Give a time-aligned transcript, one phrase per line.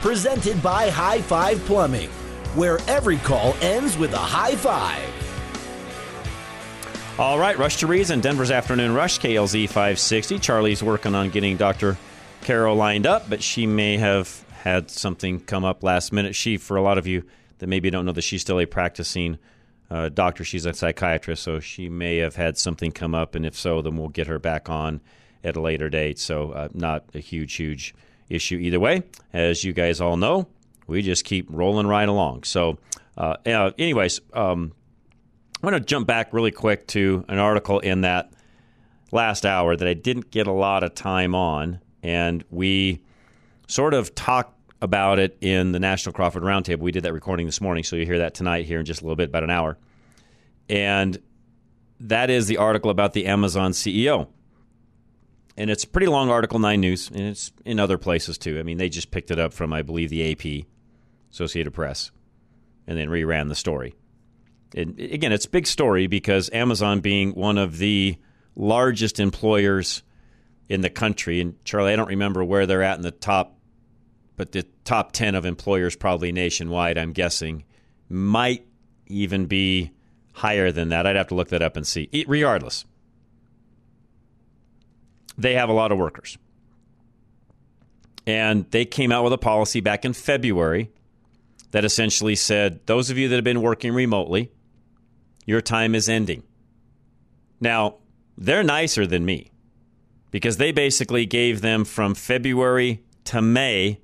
[0.00, 2.08] Presented by High Five Plumbing,
[2.54, 5.06] where every call ends with a high five.
[7.18, 10.38] All right, Rush to Reason, Denver's Afternoon Rush, KLZ 560.
[10.38, 11.98] Charlie's working on getting Dr.
[12.40, 16.34] Carol lined up, but she may have had something come up last minute.
[16.34, 17.22] She, for a lot of you
[17.58, 19.38] that maybe don't know that she's still a practicing
[19.90, 23.54] uh, doctor, she's a psychiatrist, so she may have had something come up, and if
[23.54, 25.02] so, then we'll get her back on
[25.44, 26.18] at a later date.
[26.18, 27.94] So, uh, not a huge, huge
[28.30, 29.02] issue either way.
[29.32, 30.48] As you guys all know,
[30.86, 32.44] we just keep rolling right along.
[32.44, 32.78] So,
[33.18, 34.72] uh, anyways, um,
[35.62, 38.32] I'm going to jump back really quick to an article in that
[39.12, 43.02] last hour that I didn't get a lot of time on, and we
[43.66, 46.78] sort of talked about it in the National Crawford Roundtable.
[46.78, 49.04] We did that recording this morning, so you hear that tonight here in just a
[49.04, 49.76] little bit, about an hour.
[50.68, 51.20] And
[52.00, 54.28] that is the article about the Amazon CEO.
[55.60, 58.58] And it's a pretty long article, Nine News, and it's in other places too.
[58.58, 60.64] I mean, they just picked it up from, I believe, the AP,
[61.30, 62.10] Associated Press,
[62.86, 63.94] and then reran the story.
[64.74, 68.16] And again, it's a big story because Amazon being one of the
[68.56, 70.02] largest employers
[70.70, 73.58] in the country, and Charlie, I don't remember where they're at in the top,
[74.36, 77.64] but the top 10 of employers probably nationwide, I'm guessing,
[78.08, 78.66] might
[79.08, 79.90] even be
[80.32, 81.06] higher than that.
[81.06, 82.08] I'd have to look that up and see.
[82.26, 82.86] Regardless,
[85.42, 86.38] they have a lot of workers.
[88.26, 90.90] And they came out with a policy back in February
[91.70, 94.50] that essentially said those of you that have been working remotely,
[95.46, 96.42] your time is ending.
[97.60, 97.96] Now,
[98.36, 99.50] they're nicer than me
[100.30, 104.00] because they basically gave them from February to May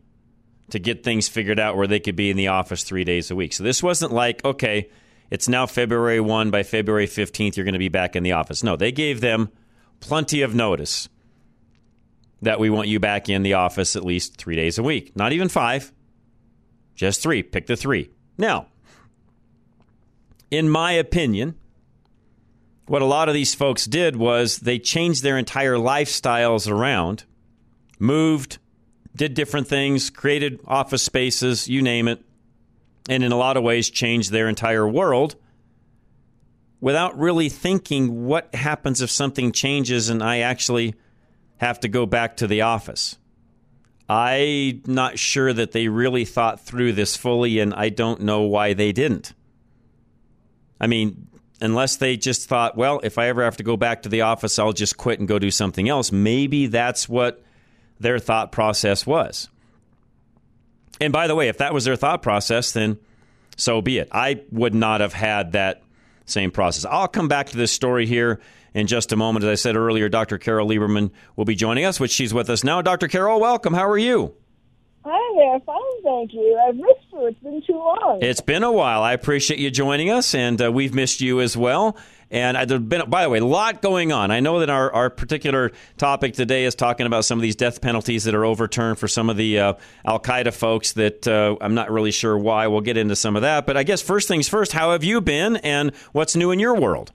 [0.70, 3.36] to get things figured out where they could be in the office three days a
[3.36, 3.52] week.
[3.52, 4.90] So this wasn't like, okay,
[5.30, 8.62] it's now February 1, by February 15th, you're going to be back in the office.
[8.62, 9.50] No, they gave them
[10.00, 11.08] plenty of notice
[12.42, 15.16] that we want you back in the office at least three days a week.
[15.16, 15.92] Not even five,
[16.94, 17.42] just three.
[17.42, 18.10] Pick the three.
[18.38, 18.66] Now,
[20.50, 21.56] in my opinion,
[22.86, 27.24] what a lot of these folks did was they changed their entire lifestyles around,
[27.98, 28.58] moved,
[29.14, 32.22] did different things, created office spaces, you name it,
[33.08, 35.36] and in a lot of ways changed their entire world
[36.80, 40.94] without really thinking what happens if something changes and I actually
[41.58, 43.16] have to go back to the office.
[44.08, 48.72] I'm not sure that they really thought through this fully, and I don't know why
[48.72, 49.32] they didn't.
[50.80, 51.26] I mean,
[51.60, 54.58] unless they just thought, well, if I ever have to go back to the office,
[54.58, 56.12] I'll just quit and go do something else.
[56.12, 57.42] Maybe that's what
[57.98, 59.48] their thought process was.
[61.00, 62.98] And by the way, if that was their thought process, then
[63.56, 64.08] so be it.
[64.12, 65.82] I would not have had that
[66.26, 66.84] same process.
[66.84, 68.40] I'll come back to this story here
[68.76, 69.42] in just a moment.
[69.44, 70.36] As I said earlier, Dr.
[70.36, 72.82] Carol Lieberman will be joining us, which she's with us now.
[72.82, 73.08] Dr.
[73.08, 73.72] Carol, welcome.
[73.72, 74.34] How are you?
[75.06, 76.60] Hi there, fine, thank you.
[76.66, 77.26] I've missed you.
[77.26, 78.18] It's been too long.
[78.20, 79.02] It's been a while.
[79.02, 81.96] I appreciate you joining us, and uh, we've missed you as well.
[82.28, 84.32] And there's been, by the way, a lot going on.
[84.32, 87.80] I know that our, our particular topic today is talking about some of these death
[87.80, 89.74] penalties that are overturned for some of the uh,
[90.04, 92.66] Al Qaeda folks that uh, I'm not really sure why.
[92.66, 93.64] We'll get into some of that.
[93.64, 96.74] But I guess first things first, how have you been, and what's new in your
[96.74, 97.12] world?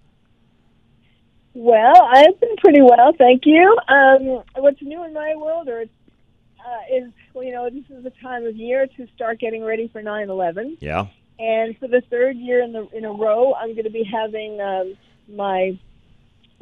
[1.53, 3.77] Well, I've been pretty well, thank you.
[3.88, 8.12] Um, what's new in my world or, uh, is, well, you know, this is the
[8.21, 10.77] time of year to start getting ready for nine eleven.
[10.80, 11.07] Yeah.
[11.39, 14.62] And for the third year in the in a row, I'm going to be having
[14.62, 14.95] um,
[15.27, 15.77] my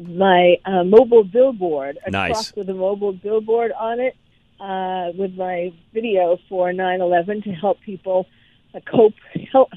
[0.02, 2.32] my uh, mobile billboard, a Nice.
[2.32, 4.16] truck with a mobile billboard on it,
[4.60, 8.26] uh, with my video for 9/11 to help people
[8.74, 9.16] uh, cope,
[9.52, 9.70] help,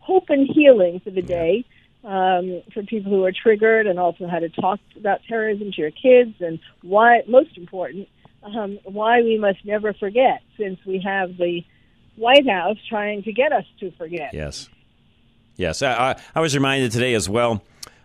[0.00, 1.64] hope and healing for the day.
[2.04, 5.92] Um, for people who are triggered, and also how to talk about terrorism to your
[5.92, 8.08] kids, and why, most important,
[8.42, 11.64] um, why we must never forget, since we have the
[12.16, 14.34] White House trying to get us to forget.
[14.34, 14.68] Yes.
[15.56, 15.80] Yes.
[15.80, 17.62] I, I, I was reminded today as well.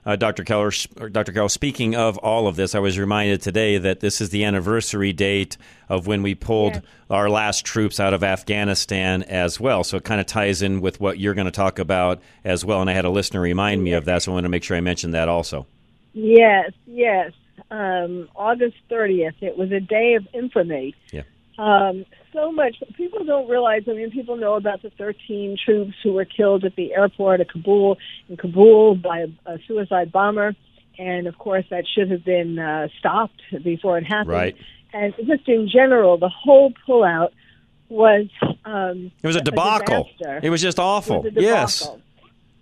[0.07, 0.45] Uh, Dr.
[0.45, 0.71] Keller,
[1.12, 1.33] Dr.
[1.33, 5.12] Keller, speaking of all of this, I was reminded today that this is the anniversary
[5.12, 5.57] date
[5.89, 6.83] of when we pulled Yes.
[7.09, 9.83] our last troops out of Afghanistan as well.
[9.83, 12.80] So it kind of ties in with what you're going to talk about as well.
[12.80, 14.77] And I had a listener remind me of that, so I wanted to make sure
[14.77, 15.68] I mentioned that also.
[16.13, 17.33] Yes, yes.
[17.69, 19.36] Um, August 30th.
[19.42, 20.95] It was a day of infamy.
[21.12, 21.24] Yeah.
[21.57, 22.06] Um,
[22.38, 22.75] so much.
[22.95, 23.84] People don't realize.
[23.88, 27.48] I mean, people know about the 13 troops who were killed at the airport of
[27.48, 27.98] Kabul,
[28.30, 30.56] in Kabul, by a, a suicide bomber,
[31.00, 34.30] and of course that should have been uh, stopped before it happened.
[34.30, 34.56] Right.
[34.94, 37.30] And just in general, the whole pullout
[37.89, 38.28] was.
[38.66, 40.04] Um, It was a debacle.
[40.18, 40.40] disaster.
[40.44, 41.24] It was just awful.
[41.24, 41.90] Was a Yes.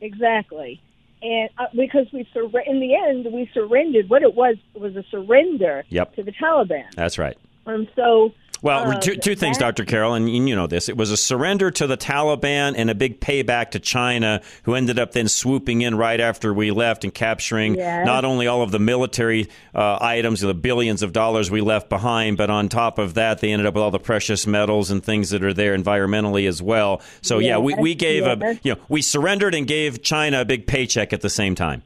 [0.02, 0.82] Exactly.
[1.22, 5.04] And uh, because we sur- in the end we surrendered, what it was was a
[5.10, 6.16] surrender Yep.
[6.16, 6.86] to the Taliban.
[6.96, 7.38] That's right.
[7.66, 8.32] And so
[8.66, 9.86] Well, um, two, two things, Dr.
[9.86, 10.90] Carroll, and you know this.
[10.90, 14.98] It was a surrender to the Taliban and a big payback to China, who ended
[14.98, 18.08] up then swooping in right after we left and capturing Yes.
[18.08, 22.38] not only all of the military uh, items, the billions of dollars we left behind,
[22.38, 25.30] but on top of that, they ended up with all the precious metals and things
[25.30, 27.04] that are there environmentally as well.
[27.22, 30.66] So, yeah, we, we gave a, you know, we surrendered and gave China a big
[30.66, 31.84] paycheck at the same time.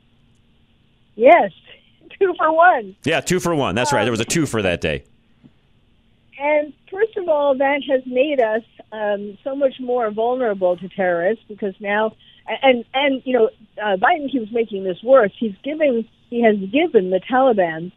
[1.16, 1.52] Yes,
[2.20, 2.96] two for one.
[3.04, 3.76] Yeah, two for one.
[3.76, 4.06] That's right.
[4.06, 5.04] There was a two for that day.
[6.40, 11.44] And first of all, that has made us um, so much more vulnerable to terrorists
[11.50, 12.16] because now,
[12.48, 13.50] and and you know,
[13.82, 15.32] uh, Biden keeps making this worse.
[15.38, 17.92] He's giving, he has given the Taliban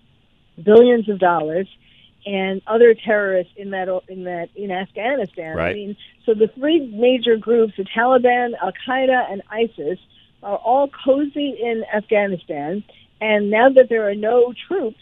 [0.63, 1.69] billions of dollars
[2.27, 5.57] and other terrorists in that in that in Afghanistan.
[5.57, 5.71] Right.
[5.71, 5.97] I mean,
[6.27, 9.99] so the three major groups, the Taliban, Al Qaeda, and ISIS,
[10.43, 12.83] are all cozy in Afghanistan.
[13.21, 14.99] And now that there are no troops,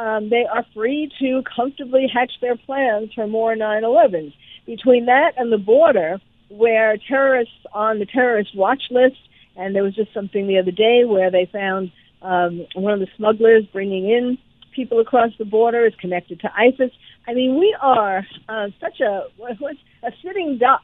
[0.00, 4.32] um, they are free to comfortably hatch their plans for more 9/11s.
[4.64, 6.18] Between that and the border,
[6.48, 9.20] where terrorists on the terrorist watch list,
[9.56, 11.92] and there was just something the other day where they found
[12.22, 14.38] um, one of the smugglers bringing in
[14.74, 16.92] people across the border is connected to ISIS.
[17.28, 19.26] I mean, we are uh, such a
[20.02, 20.82] a sitting duck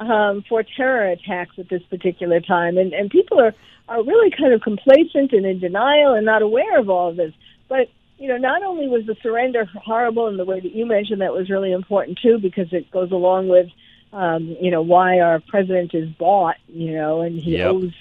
[0.00, 3.54] um, for terror attacks at this particular time, and and people are
[3.88, 7.32] are really kind of complacent and in denial and not aware of all of this.
[7.68, 7.88] But
[8.18, 11.32] you know, not only was the surrender horrible in the way that you mentioned, that
[11.32, 13.68] was really important too, because it goes along with
[14.12, 17.70] um, you know why our president is bought, you know, and he Yep.
[17.70, 17.92] owes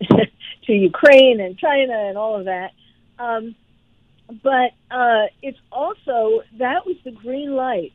[0.64, 2.72] to Ukraine and China and all of that.
[3.18, 3.54] Um,
[4.42, 7.92] but uh, it's also that was the green light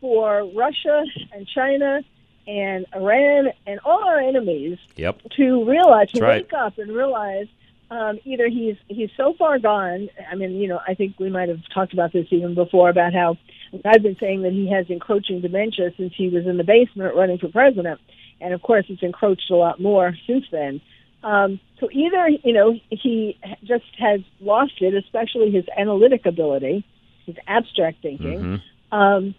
[0.00, 2.00] for Russia and China
[2.46, 5.20] and Iran and all our enemies Yep.
[5.36, 6.42] to realize to That's right.
[6.44, 7.48] wake up and realize
[7.90, 10.08] um, either he's he's so far gone.
[10.30, 13.14] I mean, you know, I think we might have talked about this even before about
[13.14, 13.36] how
[13.84, 17.38] I've been saying that he has encroaching dementia since he was in the basement running
[17.38, 18.00] for president,
[18.40, 20.80] and of course it's encroached a lot more since then.
[21.22, 26.84] Um, so either you know he just has lost it, especially his analytic ability,
[27.26, 28.96] his abstract thinking, Mm-hmm.
[28.96, 29.34] um,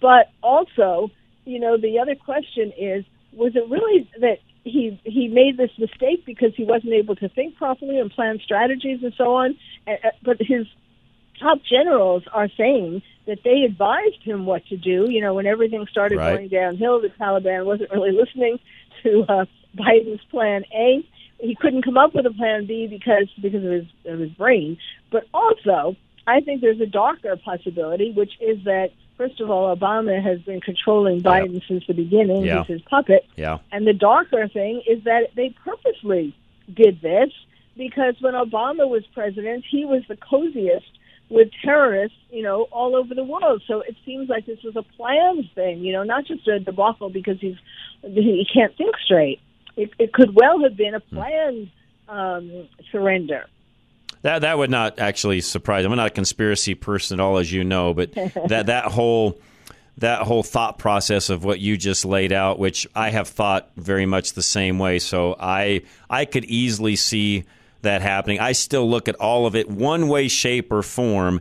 [0.00, 1.10] but also,
[1.44, 6.24] you know, the other question is, was it really that he he made this mistake
[6.24, 9.56] because he wasn't able to think properly and plan strategies and so on?
[9.86, 10.66] Uh, But his
[11.40, 15.10] top generals are saying that they advised him what to do.
[15.10, 16.34] You know, when everything started Right.
[16.36, 18.58] going downhill, the Taliban wasn't really listening
[19.02, 19.44] to uh,
[19.76, 21.04] Biden's plan A.
[21.40, 24.78] He couldn't come up with a plan B because because of his of his brain.
[25.10, 25.96] But also,
[26.26, 28.90] I think there's a darker possibility, which is that
[29.22, 32.44] first of all, Obama has been controlling Biden since the beginning.
[32.44, 32.64] Yeah.
[32.64, 33.24] He's his puppet.
[33.36, 33.58] Yeah.
[33.70, 36.34] And the darker thing is that they purposely
[36.72, 37.30] did this
[37.76, 40.86] because when Obama was president, he was the coziest
[41.28, 43.62] with terrorists, you know, all over the world.
[43.66, 47.08] So it seems like this was a planned thing, you know, not just a debacle
[47.08, 47.56] because he's
[48.02, 49.40] he can't think straight.
[49.76, 51.70] It, it could well have been a planned
[52.08, 53.46] um, surrender.
[54.22, 55.84] That that would not actually surprise.
[55.84, 59.40] I'm not a conspiracy person at all, as you know, but that that whole
[59.98, 64.06] that whole thought process of what you just laid out, which I have thought very
[64.06, 64.98] much the same way.
[64.98, 67.44] So I I could easily see
[67.82, 68.40] that happening.
[68.40, 71.40] I still look at all of it one way, shape, or form.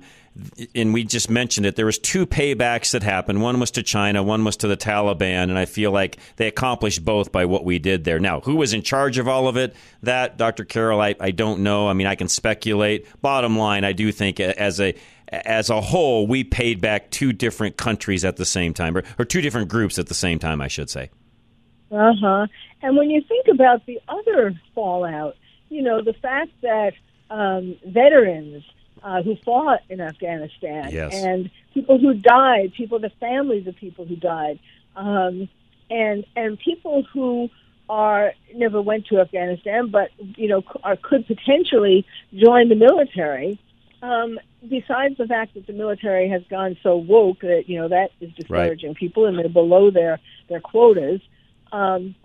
[0.76, 1.76] And we just mentioned it.
[1.76, 3.42] There was two paybacks that happened.
[3.42, 7.04] One was to China, one was to the Taliban, and I feel like they accomplished
[7.04, 8.20] both by what we did there.
[8.20, 9.76] Now, who was in charge of all of it?
[10.04, 10.66] That, Dr.
[10.66, 11.88] Carroll, I, I don't know.
[11.88, 13.06] I mean, I can speculate.
[13.22, 14.96] Bottom line, I do think as a
[15.32, 19.24] as a whole, we paid back two different countries at the same time, or, or
[19.24, 21.10] two different groups at the same time, I should say.
[21.90, 22.48] Uh huh.
[22.82, 25.36] And when you think about the other fallout,
[25.70, 26.94] you know, the fact that
[27.30, 28.64] um, veterans
[29.04, 31.14] uh, who fought in Afghanistan Yes.
[31.14, 34.60] and people who died, people, the families of people who died,
[34.96, 35.50] um,
[35.90, 37.50] and and people who
[37.90, 43.60] are never went to Afghanistan, but you know are, could potentially join the military.
[44.02, 48.12] Um, besides the fact that the military has gone so woke that you know that
[48.20, 48.98] is discouraging right.
[48.98, 51.22] people and they're below their their quotas.
[51.72, 52.16] Um,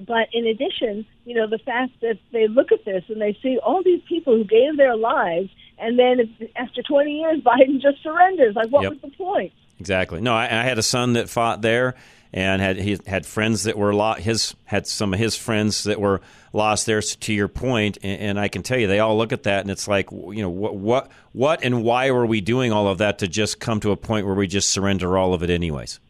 [0.00, 3.58] but in addition, you know, the fact that they look at this and they see
[3.58, 5.48] all these people who gave their lives,
[5.78, 8.54] and then after 20 years, Biden just surrenders.
[8.54, 8.92] Like, what yep.
[8.92, 9.52] was the point?
[9.78, 10.20] Exactly.
[10.20, 11.94] No, I, I, had a son that fought there,
[12.32, 14.20] and had he had friends that were lost.
[14.20, 16.22] His had some of his friends that were
[16.54, 17.02] lost there.
[17.02, 19.60] So To your point, and, and, I can tell you, they all look at that,
[19.60, 22.98] and it's like, you know, what, what, what, and why were we doing all of
[22.98, 26.00] that to just come to a point where we just surrender all of it, anyways?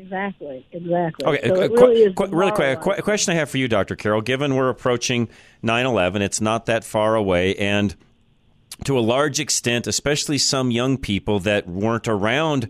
[0.00, 0.66] Exactly.
[0.72, 1.26] Exactly.
[1.26, 1.48] Okay.
[1.48, 2.78] So qu- really, qu- really quick.
[2.78, 3.96] A qu- question I have for you, Dr.
[3.96, 4.22] Carroll.
[4.22, 5.28] Given we're approaching
[5.62, 7.94] 9/11, it's not that far away, and
[8.84, 12.68] to a large extent, especially some young people that weren't around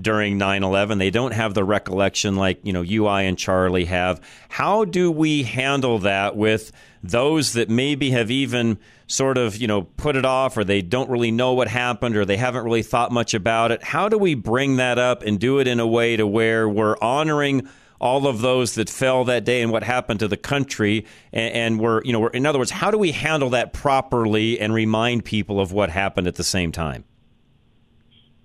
[0.00, 4.20] during 9/11, they don't have the recollection like you know you, I, and Charlie have.
[4.48, 6.72] How do we handle that with
[7.02, 11.10] those that maybe have even sort of, you know, put it off or they don't
[11.10, 13.82] really know what happened or they haven't really thought much about it.
[13.82, 16.96] How do we bring that up and do it in a way to where we're
[17.00, 17.68] honoring
[18.00, 21.80] all of those that fell that day and what happened to the country and, and
[21.80, 25.24] we're, you know, we're, in other words, how do we handle that properly and remind
[25.24, 27.04] people of what happened at the same time?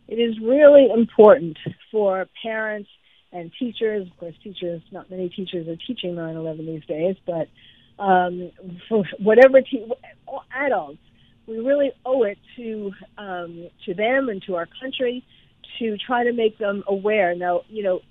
[0.07, 1.57] It is really important
[1.91, 2.89] for parents
[3.31, 4.07] and teachers.
[4.07, 7.47] Of course, teachers, not many teachers are teaching 9 11 these days, but
[7.99, 8.51] um,
[8.87, 9.91] for whatever te-
[10.55, 10.99] adults,
[11.47, 15.23] we really owe it to um, to them and to our country
[15.79, 17.35] to try to make them aware.
[17.35, 18.01] Now, you know,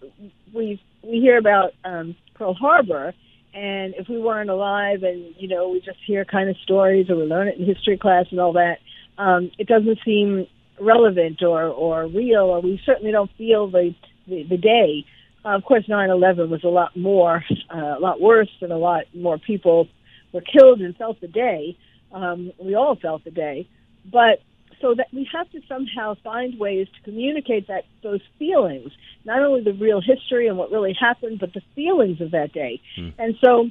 [0.52, 3.12] we we hear about um, Pearl Harbor,
[3.54, 7.16] and if we weren't alive, and you know, we just hear kind of stories, or
[7.16, 8.78] we learn it in history class and all that,
[9.18, 10.46] um, it doesn't seem
[10.80, 13.94] relevant or or real, or we certainly don't feel the
[14.26, 15.04] the, the day.
[15.46, 19.04] Uh, of course, 9/11 was a lot more, uh, a lot worse, and a lot
[19.14, 19.88] more people
[20.32, 21.76] were killed and felt the day.
[22.12, 23.68] Um, we all felt the day,
[24.10, 24.42] but
[24.80, 28.90] so that we have to somehow find ways to communicate that those feelings,
[29.24, 32.80] not only the real history and what really happened, but the feelings of that day.
[32.96, 33.10] Hmm.
[33.18, 33.70] And so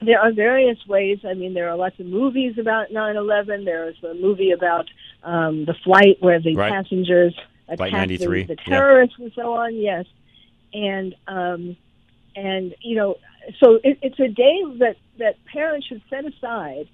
[0.00, 1.18] there are various ways.
[1.24, 3.66] I mean, there are lots of movies about 9/11.
[3.66, 4.88] There is a movie about
[5.22, 6.72] um, the flight where the right.
[6.72, 7.34] passengers
[7.68, 9.24] attacked the, the terrorists yeah.
[9.24, 9.76] and so on.
[9.76, 10.06] Yes,
[10.72, 11.76] and um,
[12.34, 13.16] and you know,
[13.60, 16.88] so it, it's a day that that parents should set aside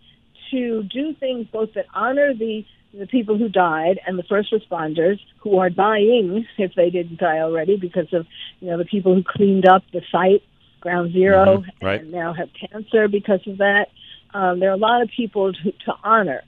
[0.51, 5.21] to do things both that honor the the people who died and the first responders
[5.41, 8.27] who are dying if they didn't die already because of
[8.61, 10.43] you know the people who cleaned up the site
[10.81, 11.87] ground 0 mm-hmm.
[11.87, 12.01] right.
[12.01, 13.89] and now have cancer because of that
[14.33, 16.43] um, there are a lot of people to, to honor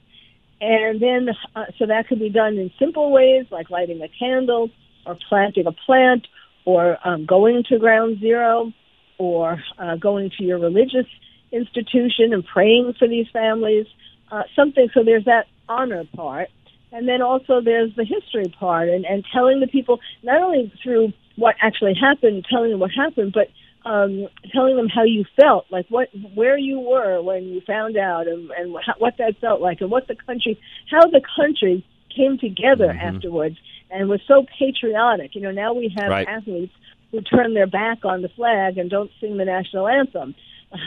[0.59, 4.69] and then uh, so that could be done in simple ways like lighting a candle
[5.05, 6.27] or planting a plant
[6.65, 8.71] or um, going to ground zero
[9.17, 11.05] or uh, going to your religious
[11.51, 13.85] institution and praying for these families.
[14.31, 16.49] Uh, something so there's that honor part,
[16.91, 21.11] and then also there's the history part, and, and telling the people not only through
[21.35, 23.49] what actually happened, telling them what happened, but
[23.89, 28.27] um, telling them how you felt, like what where you were when you found out,
[28.27, 32.37] and, and how, what that felt like, and what the country, how the country came
[32.37, 33.15] together mm-hmm.
[33.15, 33.57] afterwards
[33.91, 35.35] and was so patriotic.
[35.35, 36.27] You know, now we have right.
[36.27, 36.73] athletes
[37.11, 40.33] who turn their back on the flag and don't sing the national anthem.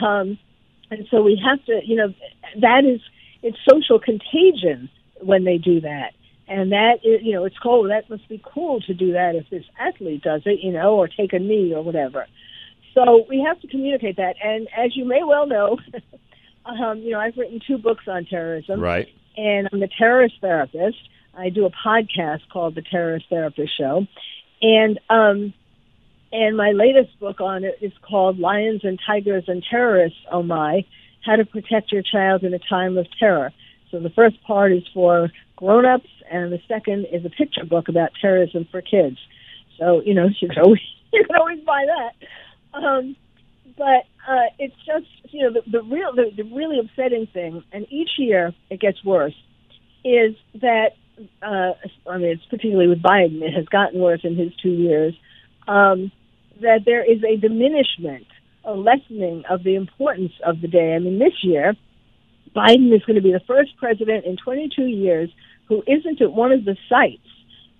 [0.01, 0.39] Um,
[0.89, 2.13] and so we have to, you know,
[2.61, 3.01] that is,
[3.43, 4.89] it's social contagion
[5.21, 6.13] when they do that.
[6.47, 7.87] And that is, you know, it's cool.
[7.87, 11.07] That must be cool to do that if this athlete does it, you know, or
[11.07, 12.27] take a knee or whatever.
[12.93, 14.35] So we have to communicate that.
[14.43, 15.77] And as you may well know,
[16.65, 18.79] um, you know, I've written two books on terrorism.
[18.79, 19.07] Right.
[19.37, 20.97] And I'm a terrorist therapist.
[21.37, 24.07] I do a podcast called The Terrorist Therapist Show,
[24.61, 25.53] and um,
[26.31, 30.19] and my latest book on it is called Lions and Tigers and Terrorists.
[30.31, 30.85] Oh my!
[31.25, 33.51] How to protect your child in a time of terror.
[33.91, 38.11] So the first part is for grown-ups, and the second is a picture book about
[38.21, 39.17] terrorism for kids.
[39.77, 40.81] So you know you can always
[41.13, 42.77] you can always buy that.
[42.77, 43.15] Um,
[43.77, 47.85] but uh, it's just you know the, the real the, the really upsetting thing, and
[47.89, 49.35] each year it gets worse,
[50.03, 50.91] is that
[51.41, 51.73] uh,
[52.09, 55.13] I mean, it's particularly with Biden, it has gotten worse in his two years,
[55.67, 56.11] um,
[56.61, 58.27] that there is a diminishment,
[58.63, 60.95] a lessening of the importance of the day.
[60.95, 61.75] I mean, this year,
[62.55, 65.29] Biden is going to be the first president in 22 years
[65.67, 67.27] who isn't at one of the sites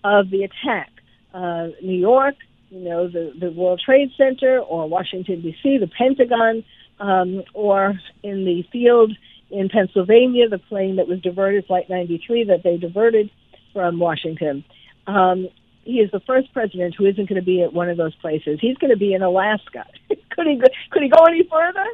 [0.03, 0.91] of the attack.
[1.33, 2.35] Uh, New York,
[2.69, 6.63] you know, the, the World Trade Center, or Washington, D.C., the Pentagon,
[6.99, 9.11] um, or in the field
[9.49, 13.29] in Pennsylvania, the plane that was diverted, Flight 93, that they diverted
[13.73, 14.63] from Washington.
[15.07, 15.49] Um,
[15.83, 18.57] he is the first president who isn't going to be at one of those places.
[18.59, 19.85] He's going to be in Alaska.
[20.09, 20.55] could he?
[20.55, 21.85] Go, could he go any further?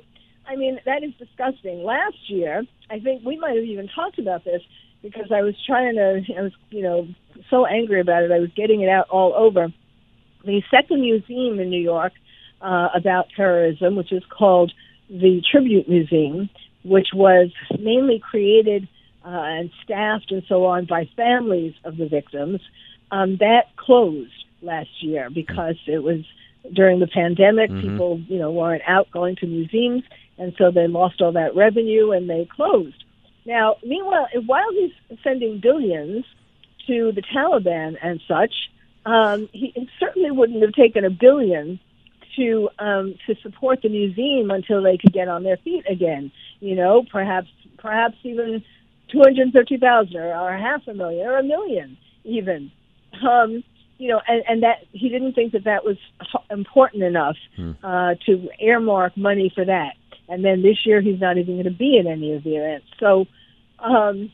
[0.47, 1.83] I mean, that is disgusting.
[1.83, 4.61] Last year, I think we might have even talked about this
[5.01, 6.23] because I was trying to.
[6.37, 7.07] I was, you know,
[7.49, 8.31] so angry about it.
[8.31, 9.67] I was getting it out all over.
[10.45, 12.13] The second museum in New York
[12.61, 14.71] uh, about terrorism, which is called
[15.09, 16.49] the Tribute Museum,
[16.83, 18.87] which was mainly created
[19.25, 22.61] uh, and staffed and so on by families of the victims,
[23.11, 26.21] um, that closed last year because it was
[26.73, 27.69] during the pandemic.
[27.69, 27.81] Mhm.
[27.81, 30.03] People, you know, weren't out going to museums,
[30.37, 33.03] and so they lost all that revenue and they closed.
[33.45, 36.25] Now, meanwhile, while he's sending billions
[36.87, 38.53] to the Taliban and such,
[39.05, 41.79] um, he certainly wouldn't have taken a billion
[42.35, 46.31] to um, to support the museum until they could get on their feet again.
[46.59, 47.47] You know, perhaps
[47.77, 48.63] perhaps even
[49.11, 52.71] two hundred thirty thousand or, or half a million or a million even.
[53.21, 53.63] Um,
[53.97, 55.97] you know, and, and that he didn't think that that was
[56.49, 57.37] important enough
[57.83, 59.93] uh, to earmark money for that.
[60.27, 62.87] And then this year he's not even going to be in any of the events.
[62.99, 63.27] So
[63.79, 64.31] um,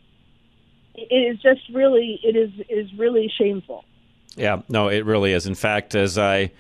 [0.95, 3.83] it is just really it is it is really shameful.
[4.35, 5.47] Yeah, no, it really is.
[5.47, 6.51] In fact, as I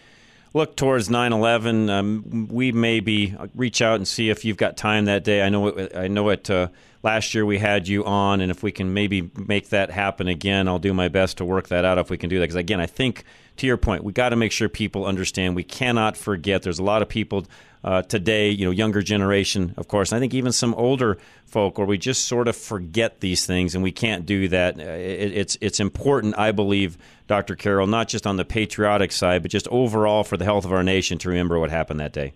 [0.53, 5.23] look towards 9/11, um, we maybe reach out and see if you've got time that
[5.23, 5.41] day.
[5.41, 6.49] I know it, I know it.
[6.49, 6.69] Uh,
[7.03, 10.67] last year we had you on, and if we can maybe make that happen again,
[10.67, 11.97] I'll do my best to work that out.
[11.97, 13.23] If we can do that, because again, I think
[13.57, 15.55] to your point, we got to make sure people understand.
[15.55, 16.63] We cannot forget.
[16.63, 17.45] There's a lot of people
[17.87, 20.11] uh, today, you know, younger generation, of course.
[20.11, 23.81] I think even some older folk, where we just sort of forget these things, and
[23.81, 24.77] we can't do that.
[24.77, 27.55] Uh, It, it's it's important, I believe, Dr.
[27.55, 30.83] Carroll, not just on the patriotic side, but just overall for the health of our
[30.83, 32.33] nation to remember what happened that day.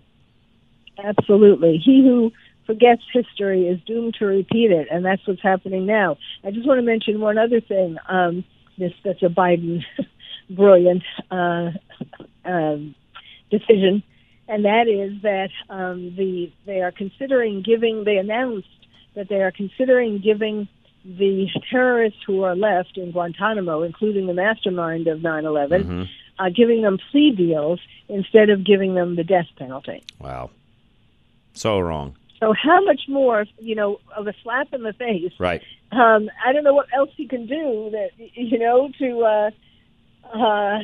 [1.04, 1.82] Absolutely.
[1.84, 2.32] He who
[2.66, 6.18] forgets history is doomed to repeat it, and that's what's happening now.
[6.46, 7.98] I just want to mention one other thing.
[8.08, 8.46] Um,
[8.78, 9.84] this that's a Biden
[10.50, 11.72] brilliant uh,
[12.46, 12.96] um,
[13.50, 14.02] decision,
[14.48, 18.04] and that is that um, the they are considering giving.
[18.04, 18.68] They announced
[19.16, 20.68] that they are considering giving
[21.04, 26.98] the terrorists who are left in Guantanamo, including the mastermind of 9/11, uh, giving them
[27.12, 30.04] plea deals instead of giving them the death penalty.
[30.20, 30.52] Wow,
[31.54, 32.16] so wrong.
[32.42, 35.32] So how much more, you know, of a slap in the face?
[35.40, 35.62] Right.
[35.92, 39.52] Um, I don't know what else he can do that, you know, to uh,
[40.34, 40.80] uh,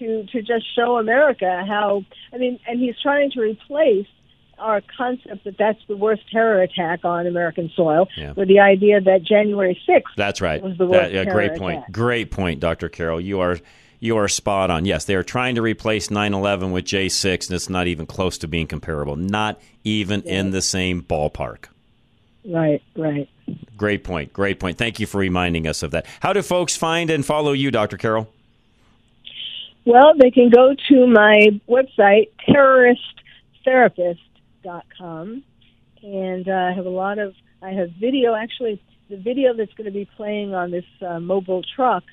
[0.00, 2.04] to to just show America how.
[2.32, 4.06] I mean, and he's trying to replace
[4.58, 8.32] our concept that that's the worst terror attack on American soil Yeah.
[8.32, 10.60] with the idea that January sixth That's right.
[10.62, 11.78] was the That- worst yeah, terror great point.
[11.78, 11.92] attack.
[11.92, 12.88] Great point, Dr.
[12.90, 13.20] Carroll.
[13.20, 13.58] You are
[14.00, 14.84] you are spot on.
[14.86, 18.48] Yes, they are trying to replace 9/11 with J6, and it's not even close to
[18.48, 19.14] being comparable.
[19.16, 21.66] Not even in the same ballpark.
[22.46, 23.28] Right, right.
[23.76, 24.32] Great point.
[24.32, 24.78] Great point.
[24.78, 26.06] Thank you for reminding us of that.
[26.20, 27.96] How do folks find and follow you, Dr.
[27.98, 28.28] Carroll?
[29.84, 35.44] Well, they can go to my website, terroristtherapist.com,
[36.02, 39.86] and uh, I have a lot of, I have video, actually, the video that's going
[39.86, 42.04] to be playing on this uh, mobile truck,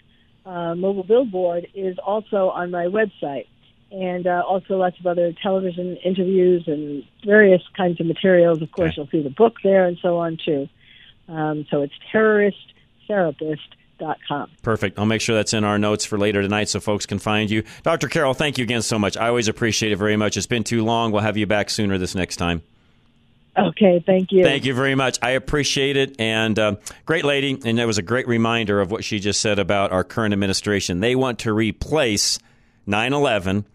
[0.46, 3.48] uh, mobile billboard, is also on my website.
[3.90, 8.62] And uh, also lots of other television interviews and various kinds of materials.
[8.62, 10.68] Of course, you'll see the book there and so on, too.
[11.30, 13.56] Um, so it's terroristtherapist.com.
[14.62, 15.00] Perfect.
[15.00, 17.64] I'll make sure that's in our notes for later tonight so folks can find you.
[17.84, 18.08] Dr.
[18.08, 19.18] Carroll, thank you again so much.
[19.18, 20.38] I always appreciate it very much.
[20.38, 21.12] It's been too long.
[21.12, 22.62] We'll have you back sooner this next time.
[23.58, 24.44] Okay, thank you.
[24.44, 25.18] Thank you very much.
[25.22, 26.20] I appreciate it.
[26.20, 27.60] And uh, great lady.
[27.66, 31.00] And that was a great reminder of what she just said about our current administration.
[31.00, 32.38] They want to replace
[32.86, 33.66] 9 11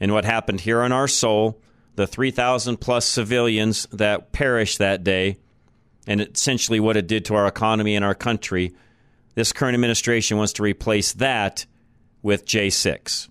[0.00, 1.58] and what happened here on our soul,
[1.96, 5.36] the 3,000 plus civilians that perished that day,
[6.06, 8.74] and essentially what it did to our economy and our country.
[9.40, 11.64] This current administration wants to replace that
[12.20, 13.30] with J6.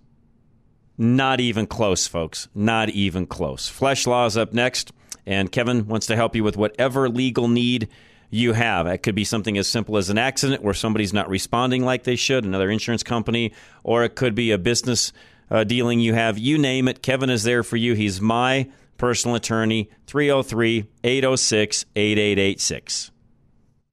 [0.98, 2.48] Not even close, folks.
[2.56, 3.69] Not even close.
[3.69, 4.91] Flesh Law is up next,
[5.28, 7.89] and Kevin wants to help you with whatever legal need
[8.32, 8.88] you have.
[8.88, 12.15] It could be something as simple as an accident where somebody's not responding like they
[12.15, 15.13] should, another insurance company, or it could be a business
[15.52, 16.39] uh, dealing you have.
[16.39, 17.93] You name it, Kevin is there for you.
[17.93, 18.67] He's my
[18.98, 23.12] personal attorney, 303 806 8886.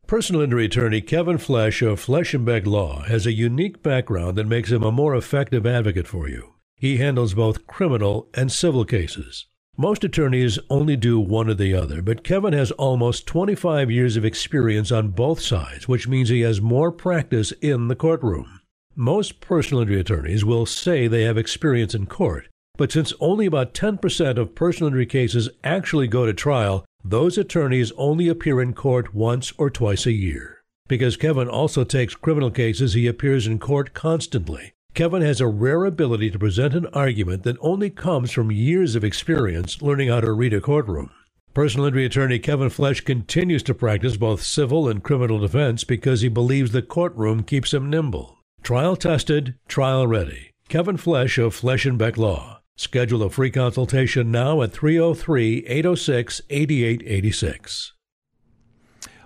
[0.07, 4.47] Personal injury attorney Kevin Flesh of Flesh and Beck Law has a unique background that
[4.47, 6.55] makes him a more effective advocate for you.
[6.77, 9.47] He handles both criminal and civil cases.
[9.77, 14.25] Most attorneys only do one or the other, but Kevin has almost 25 years of
[14.25, 18.61] experience on both sides, which means he has more practice in the courtroom.
[18.95, 22.47] Most personal injury attorneys will say they have experience in court,
[22.79, 27.92] but since only about 10% of personal injury cases actually go to trial, those attorneys
[27.97, 30.64] only appear in court once or twice a year.
[30.88, 34.73] Because Kevin also takes criminal cases, he appears in court constantly.
[34.95, 39.05] Kevin has a rare ability to present an argument that only comes from years of
[39.05, 41.11] experience learning how to read a courtroom.
[41.53, 46.29] Personal injury attorney Kevin Flesh continues to practice both civil and criminal defense because he
[46.29, 48.38] believes the courtroom keeps him nimble.
[48.62, 50.53] Trial tested, trial ready.
[50.69, 52.61] Kevin Flesh of Flesh and Beck Law.
[52.77, 57.93] Schedule a free consultation now at 303 806 8886.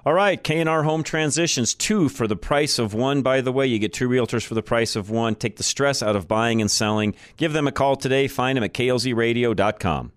[0.06, 3.20] All right, K&R Home Transitions, two for the price of one.
[3.20, 5.34] By the way, you get two realtors for the price of one.
[5.34, 7.14] Take the stress out of buying and selling.
[7.36, 8.26] Give them a call today.
[8.26, 10.12] Find them at klzradio.com.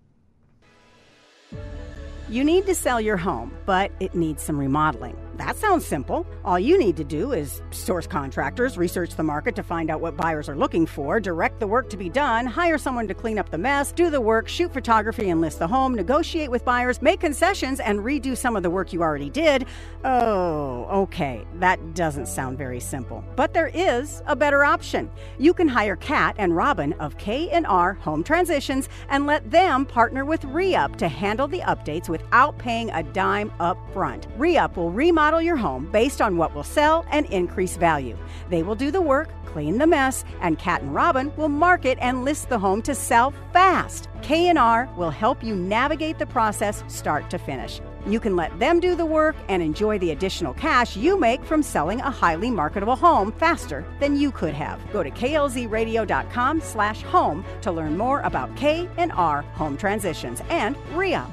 [2.30, 5.16] You need to sell your home, but it needs some remodeling.
[5.36, 6.26] That sounds simple.
[6.44, 10.16] All you need to do is source contractors, research the market to find out what
[10.16, 13.50] buyers are looking for, direct the work to be done, hire someone to clean up
[13.50, 17.18] the mess, do the work, shoot photography and list the home, negotiate with buyers, make
[17.18, 19.66] concessions, and redo some of the work you already did.
[20.04, 21.44] Oh, okay.
[21.54, 23.24] That doesn't sound very simple.
[23.34, 25.10] But there is a better option.
[25.38, 30.42] You can hire Kat and Robin of K&R Home Transitions and let them partner with
[30.42, 34.28] ReUp to handle the updates without paying a dime up front.
[34.38, 38.14] ReUp will remodel remodel your home based on what will sell and increase value.
[38.50, 42.26] They will do the work, clean the mess, and Kat and Robin will market and
[42.26, 44.08] list the home to sell fast.
[44.20, 47.80] K&R will help you navigate the process start to finish.
[48.06, 51.62] You can let them do the work and enjoy the additional cash you make from
[51.62, 54.78] selling a highly marketable home faster than you could have.
[54.92, 61.30] Go to klzradio.com slash home to learn more about K&R Home Transitions and ReUp.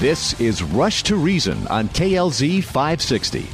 [0.00, 3.46] This is Rush to Reason on KLZ 560.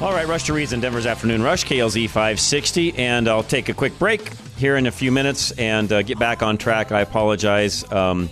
[0.00, 2.96] All right, Rush to Reason, Denver's Afternoon Rush, KLZ 560.
[2.96, 6.42] And I'll take a quick break here in a few minutes and uh, get back
[6.42, 6.90] on track.
[6.90, 7.84] I apologize.
[7.92, 8.30] Um,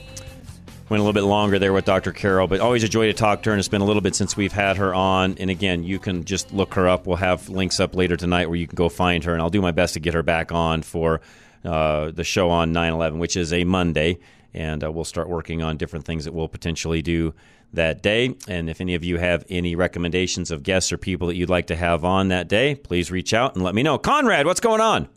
[0.88, 2.11] went a little bit longer there with Dr.
[2.11, 3.53] Carroll, but always a joy to talk to her.
[3.53, 5.37] And it's been a little bit since we've had her on.
[5.37, 7.07] And again, you can just look her up.
[7.07, 9.35] We'll have links up later tonight where you can go find her.
[9.35, 11.21] And I'll do my best to get her back on for
[11.67, 14.21] uh, the show on 9 11, which is a Monday
[14.55, 17.35] and uh, we'll start working on different things that we'll potentially do
[17.73, 18.37] that day.
[18.49, 21.67] And if any of you have any recommendations of guests or people that you'd like
[21.67, 23.99] to have on that day, please reach out and let me know.
[23.99, 25.09] Conrad, what's going on?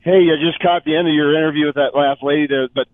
[0.00, 2.86] Hey, I just caught the end of your interview with that last lady there, but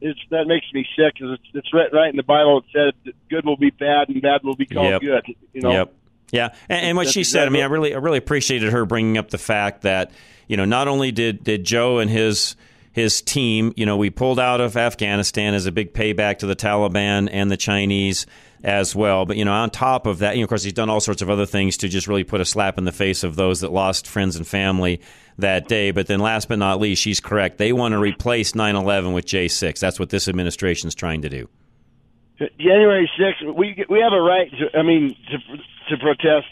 [0.00, 2.58] it's that makes me sick because it's it's right, right in the Bible.
[2.58, 5.00] It said that good will be bad and bad will be called Yep.
[5.00, 5.34] good.
[5.52, 5.72] You know.
[5.72, 5.94] Yep.
[6.32, 8.86] Yeah, and, and what That's she said, I mean, I really, I really appreciated her
[8.86, 10.12] bringing up the fact that
[10.46, 12.54] you know not only did did Joe and his
[12.92, 16.56] his team, you know, we pulled out of Afghanistan as a big payback to the
[16.56, 18.26] Taliban and the Chinese
[18.62, 19.26] as well.
[19.26, 21.22] But you know, on top of that, you know, of course, he's done all sorts
[21.22, 23.72] of other things to just really put a slap in the face of those that
[23.72, 25.00] lost friends and family
[25.38, 25.90] that day.
[25.90, 27.58] But then, last but not least, she's correct.
[27.58, 29.78] They want to replace 9/11 with J6.
[29.78, 31.48] That's what this administration is trying to do.
[32.58, 34.50] January sixth, we we have a right.
[34.50, 35.38] To, I mean, to
[35.90, 36.48] to protest.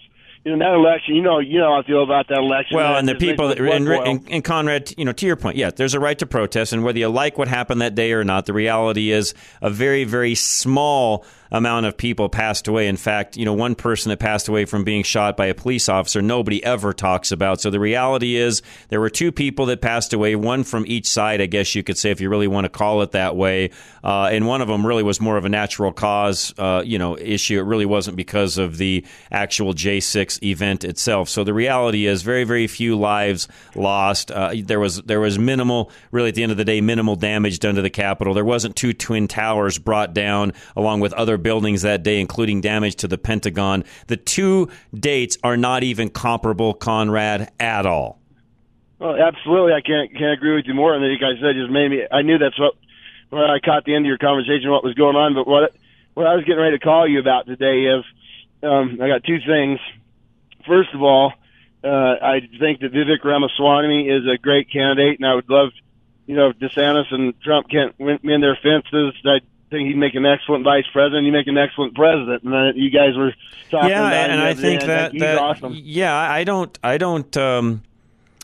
[0.56, 1.14] Know, that election.
[1.14, 2.76] You know, you know how I feel about that election.
[2.76, 5.70] Well, and the people that, and, and, and Conrad, you know, to your point, yeah,
[5.70, 8.46] there's a right to protest, and whether you like what happened that day or not,
[8.46, 12.88] the reality is a very, very small amount of people passed away.
[12.88, 15.88] In fact, you know, one person that passed away from being shot by a police
[15.88, 17.60] officer, nobody ever talks about.
[17.60, 21.40] So the reality is there were two people that passed away, one from each side,
[21.40, 23.70] I guess you could say, if you really want to call it that way.
[24.04, 27.16] Uh, and one of them really was more of a natural cause, uh, you know,
[27.18, 27.58] issue.
[27.58, 31.28] It really wasn't because of the actual J6 event itself.
[31.28, 34.30] So the reality is very, very few lives lost.
[34.30, 37.58] Uh, there was there was minimal, really at the end of the day, minimal damage
[37.58, 38.34] done to the Capitol.
[38.34, 42.96] There wasn't two twin towers brought down along with other buildings that day, including damage
[42.96, 43.84] to the Pentagon.
[44.06, 48.18] The two dates are not even comparable, Conrad, at all.
[48.98, 50.94] Well, absolutely, I can't can't agree with you more.
[50.94, 52.02] And like I said, just made me.
[52.10, 52.74] I knew that's what
[53.30, 55.34] when I caught the end of your conversation, what was going on.
[55.34, 55.74] But what
[56.14, 58.04] what I was getting ready to call you about today is,
[58.62, 59.78] um, I got two things.
[60.66, 61.32] First of all,
[61.84, 65.70] uh, I think that Vivek Ramaswamy is a great candidate, and I would love,
[66.26, 69.14] you know, if DeSantis and Trump can't win, win their fences.
[69.24, 69.38] I
[69.70, 71.24] think he'd make an excellent vice president.
[71.24, 72.42] He'd make an excellent president.
[72.42, 73.32] And uh, you guys were
[73.70, 75.74] talking yeah, about him and I think that, he's that awesome.
[75.76, 77.36] yeah, I don't, I don't.
[77.36, 77.82] Um,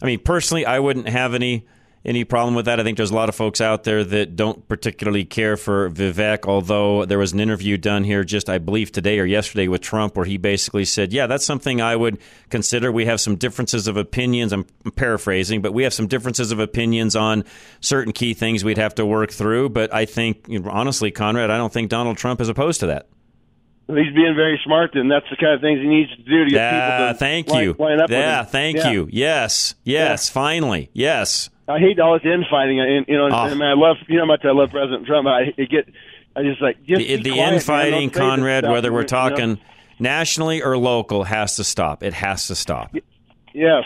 [0.02, 1.64] I mean, personally, I wouldn't have any
[2.04, 2.78] any problem with that.
[2.78, 6.46] I think there's a lot of folks out there that don't particularly care for Vivek.
[6.46, 10.16] Although there was an interview done here, just I believe today or yesterday with Trump,
[10.16, 12.18] where he basically said, "Yeah, that's something I would
[12.50, 14.52] consider." We have some differences of opinions.
[14.52, 17.44] I'm paraphrasing, but we have some differences of opinions on
[17.80, 19.70] certain key things we'd have to work through.
[19.70, 22.86] But I think, you know, honestly, Conrad, I don't think Donald Trump is opposed to
[22.88, 23.06] that.
[23.86, 26.50] He's being very smart, and that's the kind of things he needs to do to
[26.50, 27.76] get Yeah, people to thank line, you.
[27.78, 28.90] line up with yeah, thank Yeah.
[28.92, 29.08] you.
[29.10, 31.50] Yes, yes, finally, yes.
[31.68, 32.80] I hate all this infighting.
[32.80, 33.44] and You know, Oh.
[33.46, 35.26] and I love you know how much I love President Trump.
[35.26, 35.88] I, I get,
[36.36, 39.02] I just like just the, the quiet, infighting, Don't say this Conrad, whether we're you
[39.04, 39.06] know?
[39.08, 39.58] talking
[39.98, 42.02] nationally or local, has to stop.
[42.02, 42.94] It has to stop.
[43.52, 43.84] Yes.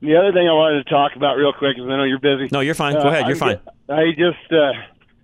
[0.00, 2.48] The other thing I wanted to talk about real quick, because I know you're busy.
[2.52, 2.94] No, you're fine.
[2.94, 3.26] Go Uh, ahead.
[3.26, 3.58] You're I'm fine.
[3.88, 4.72] get- I just, uh,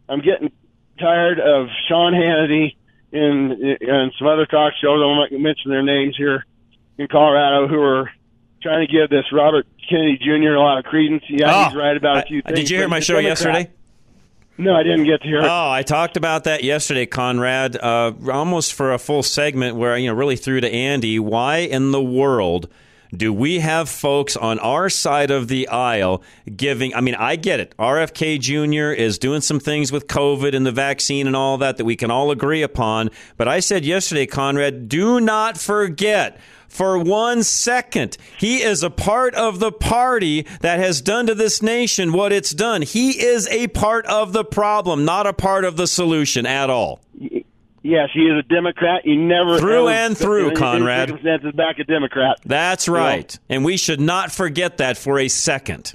[0.09, 0.53] I'm getting
[0.99, 2.77] tired of Sean Hannity
[3.13, 5.01] and and some other talk shows.
[5.03, 6.45] I won't mention their names here
[6.99, 8.11] in Colorado who are
[8.63, 10.55] trying to give this Robert Kennedy Jr.
[10.55, 11.23] a lot of credence.
[11.29, 12.59] Yeah, Oh, he's right about a few did things.
[12.61, 13.71] Did you hear my show yesterday?
[14.59, 15.45] No, I didn't get to hear it.
[15.45, 17.77] Oh, I talked about that yesterday, Conrad.
[17.77, 21.19] Uh, almost for a full segment where you know really threw to Andy.
[21.19, 22.69] Why in the world
[23.17, 26.23] do we have folks on our side of the aisle
[26.55, 26.95] giving?
[26.95, 27.75] I mean, I get it.
[27.79, 28.93] RFK Jr.
[28.93, 32.11] is doing some things with COVID and the vaccine and all that that we can
[32.11, 33.09] all agree upon.
[33.39, 36.39] But I said yesterday, Conrad, do not forget
[36.71, 38.17] for one second.
[38.39, 42.53] He is a part of the party that has done to this nation what it's
[42.53, 42.81] done.
[42.83, 47.01] He is a part of the problem, not a part of the solution at all.
[47.83, 49.07] Yes, he is a Democrat.
[49.07, 51.09] You never Through and through, Conrad.
[51.09, 52.37] Circumstances back a Democrat.
[52.45, 53.37] That's right.
[53.49, 55.95] And we should not forget that for a second.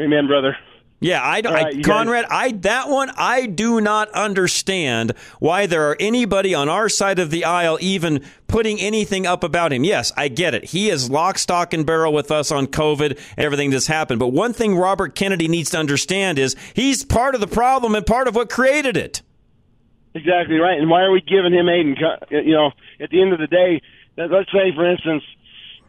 [0.00, 0.56] Amen, brother.
[1.00, 5.12] Yeah, I, don't- I right, you guys- Conrad, I that one I do not understand
[5.38, 9.72] why there are anybody on our side of the aisle even putting anything up about
[9.72, 9.82] him.
[9.82, 10.66] Yes, I get it.
[10.66, 14.20] He is lock, stock, and barrel with us on COVID and everything that's happened.
[14.20, 18.06] But one thing Robert Kennedy needs to understand is he's part of the problem and
[18.06, 19.22] part of what created it.
[20.14, 20.78] Exactly right.
[20.78, 21.84] And why are we giving him aid?
[21.84, 23.82] And you know, at the end of the day,
[24.16, 25.24] let's say, for instance,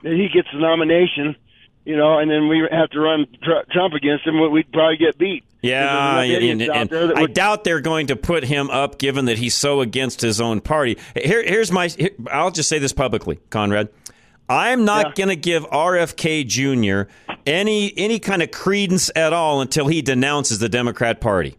[0.01, 1.35] that he gets the nomination,
[1.85, 4.39] you know, and then we have to run Tr- Trump against him.
[4.51, 5.43] We'd probably get beat.
[5.61, 9.55] Yeah, and, and that I doubt they're going to put him up, given that he's
[9.55, 10.97] so against his own party.
[11.15, 11.87] Here, here's my.
[11.87, 13.89] Here, I'll just say this publicly, Conrad.
[14.47, 17.09] I'm not going to give RFK Jr.
[17.47, 21.55] any any kind of credence at all until he denounces the Democrat Party.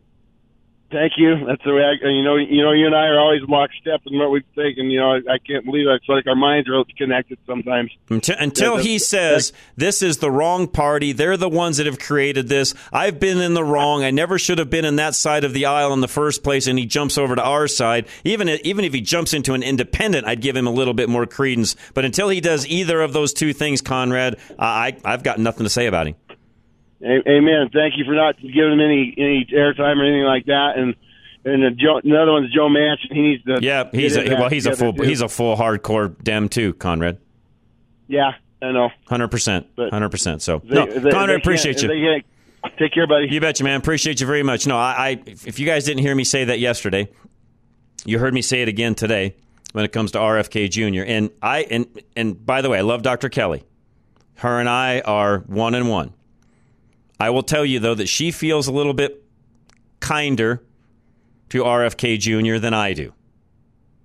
[0.91, 1.45] Thank you.
[1.47, 2.37] That's the way I, you know.
[2.37, 5.15] You know, you and I are always lockstep in what we think, and you know,
[5.15, 5.95] I, I can't believe it.
[5.95, 7.91] It's like our minds are all connected sometimes.
[8.09, 11.99] Until, until Yeah, he says this is the wrong party, they're the ones that have
[11.99, 12.73] created this.
[12.93, 14.05] I've been in the wrong.
[14.05, 16.69] I never should have been in that side of the aisle in the first place.
[16.69, 18.07] And he jumps over to our side.
[18.23, 21.27] Even even if he jumps into an independent, I'd give him a little bit more
[21.27, 21.75] credence.
[21.95, 25.71] But until he does either of those two things, Conrad, I I've got nothing to
[25.71, 26.15] say about him.
[27.03, 27.69] Amen.
[27.73, 30.73] Thank you for not giving him any any airtime or anything like that.
[30.77, 30.95] And
[31.45, 33.13] and Joe, another one's Joe Manchin.
[33.13, 33.59] He needs to.
[33.63, 35.03] Yeah, he's a, well, he's a full too.
[35.03, 37.19] he's a full hardcore Dem too, Conrad.
[38.09, 38.33] Yeah,
[38.63, 38.91] I know.
[39.09, 40.43] Hundred percent, hundred percent.
[40.43, 41.89] So They- no, they- they Conrad, can't- appreciate you.
[41.89, 42.25] they
[42.81, 43.29] Take care, buddy.
[43.31, 43.79] You betcha, man.
[43.79, 44.67] Appreciate you very much.
[44.67, 47.09] No, I, I if you guys didn't hear me say that yesterday,
[48.05, 49.37] you heard me say it again today
[49.73, 51.05] when it comes to RFK Jr.
[51.07, 53.29] And I and and by the way, I love Dr.
[53.29, 53.63] Kelly.
[54.37, 56.13] Her and I are one and one.
[57.19, 59.23] I will tell you though that she feels a little bit
[60.01, 60.63] kinder
[61.51, 62.59] to RFK Jr.
[62.59, 63.13] than I do.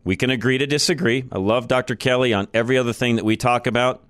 [0.04, 1.26] We can agree to disagree.
[1.32, 1.96] I love Dr.
[1.96, 4.04] Kelly on every other thing that we talk about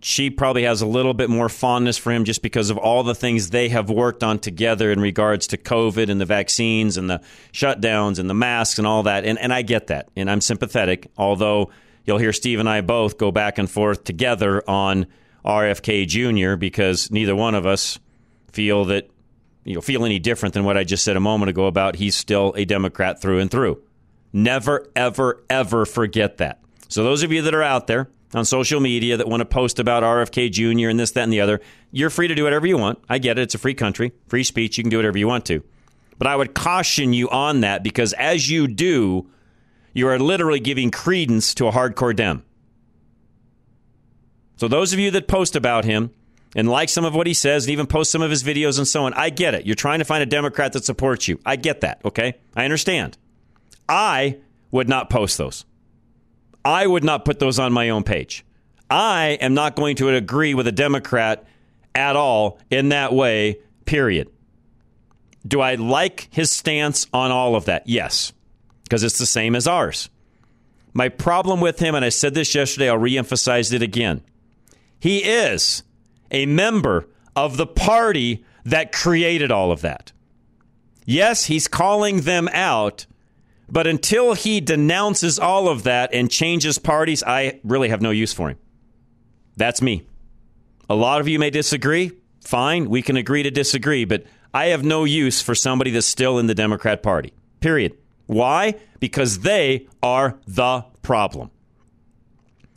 [0.00, 3.14] she probably has a little bit more fondness for him just because of all the
[3.14, 7.20] things they have worked on together in regards to COVID and the vaccines and the
[7.52, 9.24] shutdowns and the masks and all that.
[9.24, 10.08] And, and I get that.
[10.14, 11.70] And I'm sympathetic, although
[12.04, 15.06] you'll hear Steve and I both go back and forth together on
[15.44, 16.56] RFK Jr.
[16.56, 17.98] because neither one of us
[18.52, 19.10] feel that,
[19.64, 22.16] you know, feel any different than what I just said a moment ago about he's
[22.16, 23.82] still a Democrat through and through.
[24.32, 26.60] Never, ever, ever forget that.
[26.88, 29.78] So those of you that are out there on social media that want to post
[29.78, 30.88] about RFK Jr.
[30.88, 31.60] and this, that, and the other,
[31.92, 32.98] you're free to do whatever you want.
[33.08, 33.42] I get it.
[33.42, 34.76] It's a free country, free speech.
[34.76, 35.62] You can do whatever you want to.
[36.18, 39.30] But I would caution you on that because as you do,
[39.92, 42.44] you are literally giving credence to a hardcore Dem.
[44.56, 46.10] So those of you that post about him
[46.56, 48.88] and like some of what he says and even post some of his videos and
[48.88, 49.66] so on, I get it.
[49.66, 51.38] You're trying to find a Democrat that supports you.
[51.44, 52.34] I get that, okay?
[52.56, 53.18] I understand.
[53.88, 54.38] I
[54.70, 55.64] would not post those.
[56.64, 58.44] I would not put those on my own page.
[58.90, 61.46] I am not going to agree with a Democrat
[61.94, 64.30] at all in that way, period.
[65.46, 67.86] Do I like his stance on all of that?
[67.86, 68.32] Yes,
[68.84, 70.10] because it's the same as ours.
[70.92, 74.22] My problem with him, and I said this yesterday, I'll reemphasize it again.
[74.98, 75.82] He is
[76.30, 80.12] a member of the party that created all of that.
[81.04, 83.06] Yes, he's calling them out,
[83.70, 88.32] but until he denounces all of that and changes parties, I really have no use
[88.32, 88.58] for him.
[89.56, 90.06] That's me.
[90.90, 92.12] A lot of you may disagree.
[92.44, 96.38] Fine, we can agree to disagree, but I have no use for somebody that's still
[96.38, 97.32] in the Democrat Party.
[97.60, 97.96] Period.
[98.26, 98.74] Why?
[99.00, 101.50] Because they are the problem.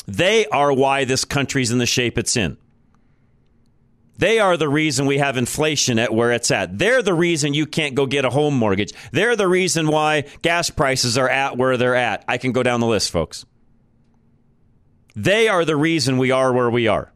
[0.07, 2.57] They are why this country's in the shape it's in.
[4.21, 6.77] They are the reason we have inflation at where it's at.
[6.77, 8.93] They're the reason you can't go get a home mortgage.
[9.11, 12.23] They're the reason why gas prices are at where they're at.
[12.27, 13.47] I can go down the list, folks.
[15.15, 17.11] They are the reason we are where we are.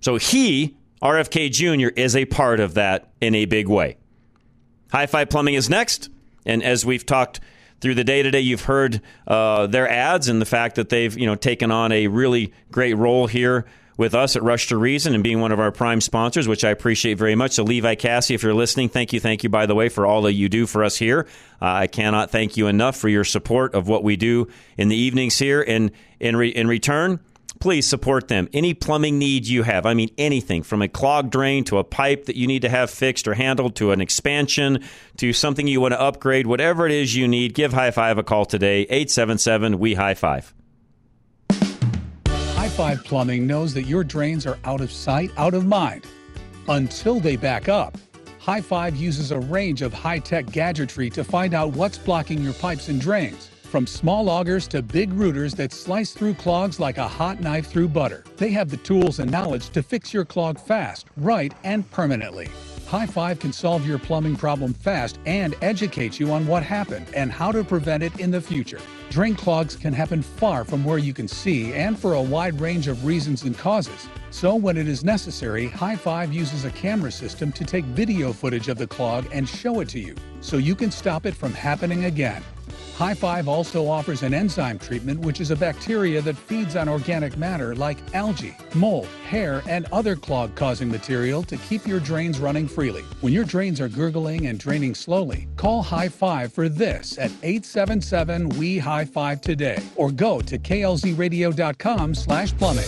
[0.00, 3.98] So he, RFK Jr., is a part of that in a big way.
[4.92, 6.08] Hi Fi Plumbing is next.
[6.46, 7.40] And as we've talked
[7.82, 11.26] through the day today, you've heard uh, their ads and the fact that they've you
[11.26, 15.22] know taken on a really great role here with us at Rush to Reason and
[15.22, 17.52] being one of our prime sponsors, which I appreciate very much.
[17.52, 20.22] So, Levi Cassie, if you're listening, thank you, thank you, by the way, for all
[20.22, 21.26] that you do for us here.
[21.60, 24.96] Uh, I cannot thank you enough for your support of what we do in the
[24.96, 25.62] evenings here.
[25.62, 27.20] And in, re- in return,
[27.60, 28.48] please support them.
[28.52, 32.24] Any plumbing needs you have, I mean anything from a clogged drain to a pipe
[32.24, 34.82] that you need to have fixed or handled to an expansion
[35.18, 38.22] to something you want to upgrade, whatever it is you need, give High Five a
[38.22, 40.54] call today, 877 We High Five.
[42.70, 46.06] High Five Plumbing knows that your drains are out of sight, out of mind
[46.68, 47.98] until they back up.
[48.38, 52.52] High Five uses a range of high tech gadgetry to find out what's blocking your
[52.52, 53.48] pipes and drains.
[53.64, 57.88] From small augers to big rooters that slice through clogs like a hot knife through
[57.88, 62.48] butter, they have the tools and knowledge to fix your clog fast, right, and permanently.
[62.86, 67.32] High Five can solve your plumbing problem fast and educate you on what happened and
[67.32, 68.80] how to prevent it in the future.
[69.10, 72.86] Drain clogs can happen far from where you can see and for a wide range
[72.86, 74.08] of reasons and causes.
[74.30, 78.68] So, when it is necessary, High Five uses a camera system to take video footage
[78.68, 82.04] of the clog and show it to you so you can stop it from happening
[82.04, 82.40] again.
[83.00, 87.38] High Five also offers an enzyme treatment, which is a bacteria that feeds on organic
[87.38, 92.68] matter like algae, mold, hair, and other clog causing material to keep your drains running
[92.68, 93.00] freely.
[93.22, 98.50] When your drains are gurgling and draining slowly, call High Five for this at 877
[98.50, 102.84] We High Five today or go to klzradio.com slash plumbing.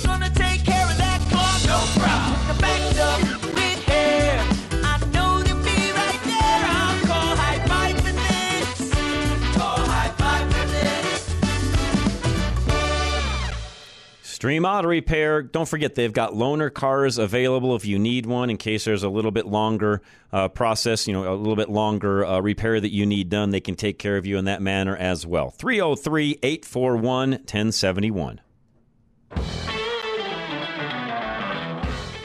[14.42, 15.40] Stream Auto Repair.
[15.40, 19.08] Don't forget, they've got loaner cars available if you need one in case there's a
[19.08, 20.02] little bit longer
[20.32, 23.50] uh, process, you know, a little bit longer uh, repair that you need done.
[23.50, 25.50] They can take care of you in that manner as well.
[25.50, 28.40] 303 841 1071.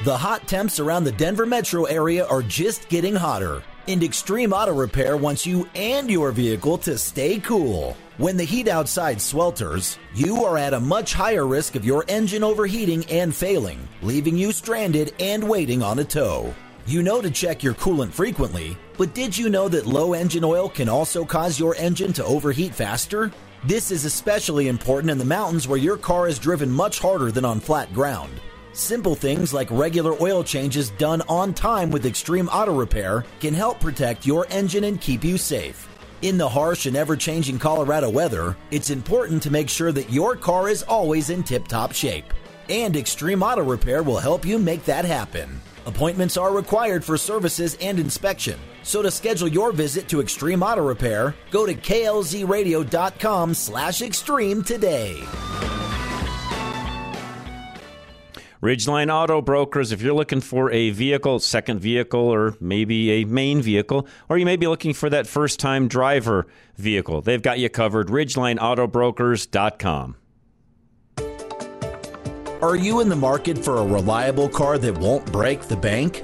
[0.04, 4.74] The hot temps around the Denver metro area are just getting hotter, and Extreme Auto
[4.74, 7.96] Repair wants you and your vehicle to stay cool.
[8.18, 12.44] When the heat outside swelters, you are at a much higher risk of your engine
[12.44, 16.52] overheating and failing, leaving you stranded and waiting on a tow.
[16.88, 20.68] You know to check your coolant frequently, but did you know that low engine oil
[20.68, 23.32] can also cause your engine to overheat faster?
[23.66, 27.46] This is especially important in the mountains where your car is driven much harder than
[27.46, 28.42] on flat ground.
[28.74, 33.80] Simple things like regular oil changes done on time with Extreme Auto Repair can help
[33.80, 35.88] protect your engine and keep you safe.
[36.24, 40.36] In the harsh and ever changing Colorado weather, it's important to make sure that your
[40.36, 42.34] car is always in tip top shape.
[42.70, 45.62] And Extreme Auto Repair will help you make that happen.
[45.86, 48.60] Appointments are required for services and inspection.
[48.82, 55.22] So to schedule your visit to Extreme Auto Repair, go to klzradio.com slash extreme today.
[58.62, 63.62] Ridgeline Auto Brokers, if you're looking for a vehicle, second vehicle, or maybe a main
[63.62, 67.70] vehicle, or you may be looking for that first time driver vehicle, they've got you
[67.70, 68.08] covered.
[68.08, 70.16] RidgelineAutobrokers.com.
[72.60, 76.24] Are you in the market for a reliable car that won't break the bank?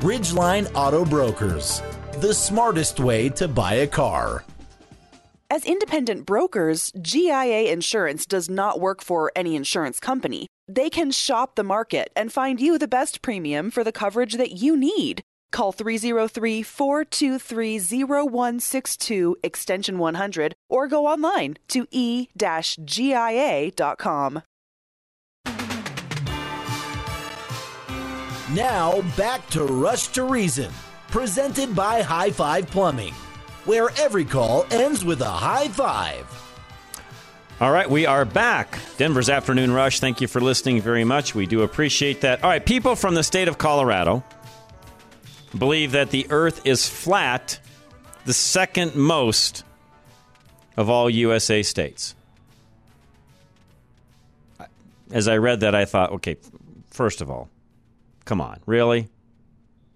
[0.00, 1.80] Ridgeline Auto Brokers,
[2.18, 4.44] the smartest way to buy a car.
[5.48, 10.46] As independent brokers, GIA Insurance does not work for any insurance company.
[10.68, 14.52] They can shop the market and find you the best premium for the coverage that
[14.52, 15.22] you need.
[15.52, 24.42] Call 303 423 0162 extension 100 or go online to e GIA.com.
[28.54, 30.70] Now back to Rush to Reason,
[31.08, 33.12] presented by High Five Plumbing,
[33.64, 36.24] where every call ends with a high five.
[37.60, 38.78] All right, we are back.
[38.96, 39.98] Denver's Afternoon Rush.
[39.98, 41.34] Thank you for listening very much.
[41.34, 42.44] We do appreciate that.
[42.44, 44.22] All right, people from the state of Colorado
[45.58, 47.58] believe that the earth is flat,
[48.24, 49.64] the second most
[50.76, 52.14] of all USA states.
[55.10, 56.36] As I read that, I thought, okay,
[56.90, 57.48] first of all,
[58.24, 59.08] come on, really?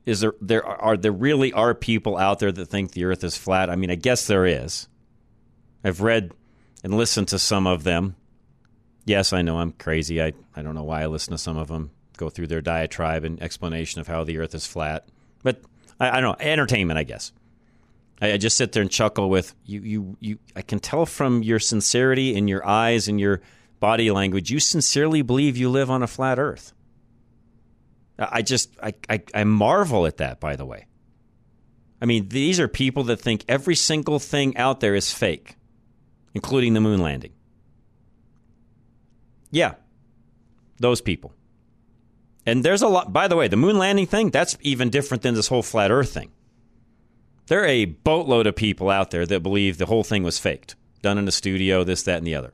[0.06, 3.36] Is there there are there really are people out there that think the earth is
[3.36, 3.68] flat?
[3.68, 4.88] I mean, I guess there is.
[5.84, 6.32] I've read
[6.82, 8.16] and listened to some of them.
[9.04, 10.22] Yes, I know I'm crazy.
[10.22, 13.24] I, I don't know why I listen to some of them go through their diatribe
[13.24, 15.08] and explanation of how the earth is flat.
[15.42, 15.62] But
[15.98, 17.32] I, I don't know, entertainment, I guess.
[18.20, 20.38] I, I just sit there and chuckle with you, you, you.
[20.54, 23.40] I can tell from your sincerity in your eyes and your
[23.80, 26.72] body language, you sincerely believe you live on a flat earth.
[28.18, 30.86] I just, I, I, I marvel at that, by the way.
[32.00, 35.56] I mean, these are people that think every single thing out there is fake,
[36.34, 37.32] including the moon landing.
[39.50, 39.74] Yeah,
[40.78, 41.32] those people.
[42.46, 45.34] And there's a lot, by the way, the moon landing thing, that's even different than
[45.34, 46.30] this whole flat earth thing.
[47.46, 50.76] There are a boatload of people out there that believe the whole thing was faked,
[51.02, 52.52] done in a studio, this, that, and the other.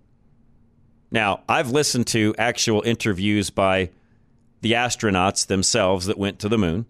[1.10, 3.90] Now, I've listened to actual interviews by
[4.64, 6.86] the astronauts themselves that went to the moon.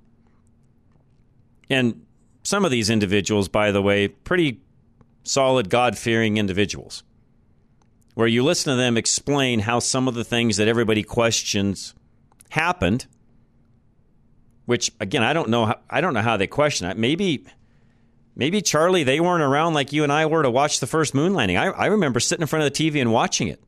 [1.68, 2.06] And
[2.44, 4.60] some of these individuals, by the way, pretty
[5.24, 7.02] solid, God fearing individuals,
[8.14, 11.96] where you listen to them explain how some of the things that everybody questions
[12.50, 13.06] happened.
[14.66, 15.66] Which again, I don't know.
[15.66, 16.96] How, I don't know how they question it.
[16.96, 17.44] Maybe,
[18.36, 21.34] maybe Charlie, they weren't around like you and I were to watch the first moon
[21.34, 21.56] landing.
[21.56, 23.60] I, I remember sitting in front of the TV and watching it.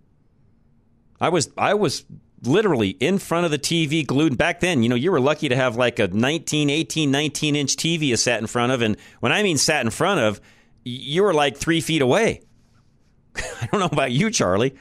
[1.21, 2.05] I was I was
[2.47, 4.83] literally in front of the TV glued back then.
[4.83, 8.17] You know, you were lucky to have like a 19, 18, 19 inch TV you
[8.17, 8.83] sat in front of.
[8.83, 10.41] And when I mean sat in front of,
[10.85, 12.43] you were like three feet away.
[13.37, 14.75] I don't know about you, Charlie.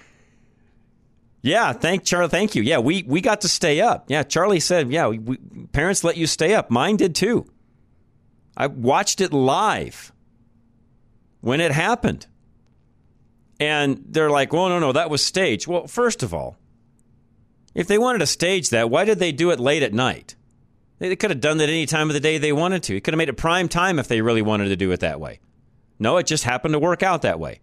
[1.41, 2.30] Yeah, thank Charlie.
[2.30, 2.63] Thank you.
[2.63, 4.05] Yeah, we, we got to stay up.
[4.09, 5.38] Yeah, Charlie said, yeah, we,
[5.74, 6.72] parents let you stay up.
[6.72, 7.45] Mine did too.
[8.57, 10.11] I watched it live
[11.41, 12.26] when it happened.
[13.59, 15.68] And they're like, well, no, no, that was staged.
[15.68, 16.57] Well, first of all,
[17.76, 20.36] if they wanted to stage that, why did they do it late at night?
[20.97, 22.95] They could have done that any time of the day they wanted to.
[22.95, 25.19] It could have made it prime time if they really wanted to do it that
[25.19, 25.41] way.
[25.99, 27.59] No, it just happened to work out that way.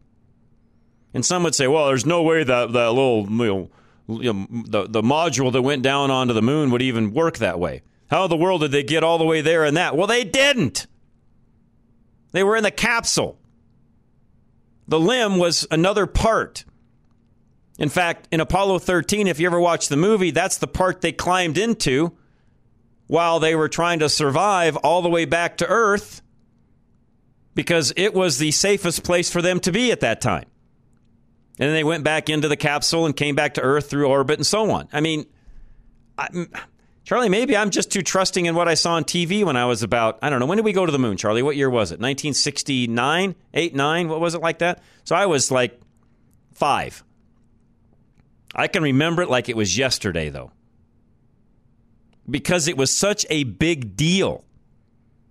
[1.14, 3.68] And some would say, well, there's no way that, that little, you
[4.08, 7.82] know, the, the module that went down onto the moon would even work that way.
[8.10, 9.96] How in the world did they get all the way there and that?
[9.96, 10.86] Well, they didn't.
[12.32, 13.38] They were in the capsule.
[14.88, 16.64] The LEM was another part.
[17.78, 21.12] In fact, in Apollo 13, if you ever watch the movie, that's the part they
[21.12, 22.12] climbed into
[23.06, 26.22] while they were trying to survive all the way back to Earth
[27.54, 30.46] because it was the safest place for them to be at that time.
[31.58, 34.38] And then they went back into the capsule and came back to Earth through orbit
[34.38, 34.88] and so on.
[34.92, 35.26] I mean,
[36.16, 36.28] I,
[37.04, 39.82] Charlie, maybe I'm just too trusting in what I saw on TV when I was
[39.82, 41.42] about, I don't know, when did we go to the moon, Charlie?
[41.42, 42.00] What year was it?
[42.00, 43.34] 1969?
[43.52, 44.08] 8, 9?
[44.08, 44.82] What was it like that?
[45.04, 45.78] So I was like
[46.54, 47.04] five.
[48.54, 50.52] I can remember it like it was yesterday, though,
[52.28, 54.44] because it was such a big deal.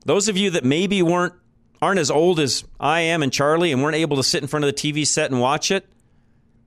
[0.05, 1.33] Those of you that maybe weren't
[1.81, 4.65] aren't as old as I am and Charlie and weren't able to sit in front
[4.65, 5.87] of the TV set and watch it,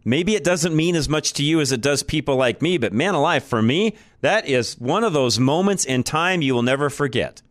[0.04, 2.78] maybe it doesn't mean as much to you as it does people like me.
[2.78, 6.62] But man alive, for me, that is one of those moments in time you will
[6.62, 7.42] never forget.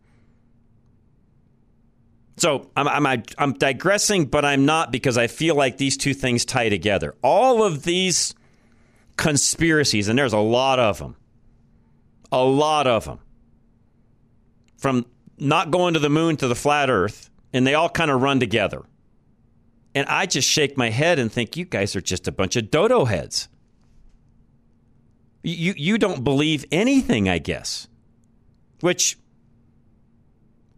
[2.36, 6.44] So I'm, I'm, I'm digressing, but I'm not because I feel like these two things
[6.44, 7.14] tie together.
[7.22, 8.34] All of these
[9.16, 11.16] conspiracies, and there's a lot of them,
[12.32, 13.18] a lot of them,
[14.76, 15.06] from
[15.38, 18.40] not going to the moon to the flat earth, and they all kind of run
[18.40, 18.82] together.
[19.94, 22.70] And I just shake my head and think, you guys are just a bunch of
[22.70, 23.48] dodo heads.
[25.42, 27.86] You, you don't believe anything, I guess.
[28.80, 29.18] Which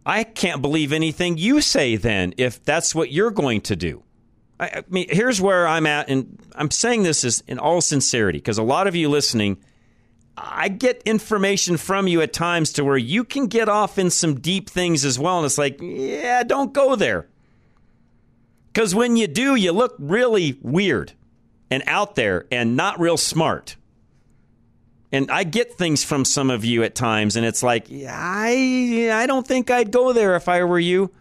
[0.05, 4.03] I can't believe anything you say then if that's what you're going to do.
[4.59, 8.39] I, I mean, here's where I'm at, and I'm saying this is in all sincerity
[8.39, 9.57] because a lot of you listening,
[10.37, 14.39] I get information from you at times to where you can get off in some
[14.39, 15.37] deep things as well.
[15.37, 17.27] And it's like, yeah, don't go there.
[18.71, 21.13] Because when you do, you look really weird
[21.71, 23.75] and out there and not real smart.
[25.11, 29.25] And I get things from some of you at times, and it's like, I, I
[29.25, 31.11] don't think I'd go there if I were you.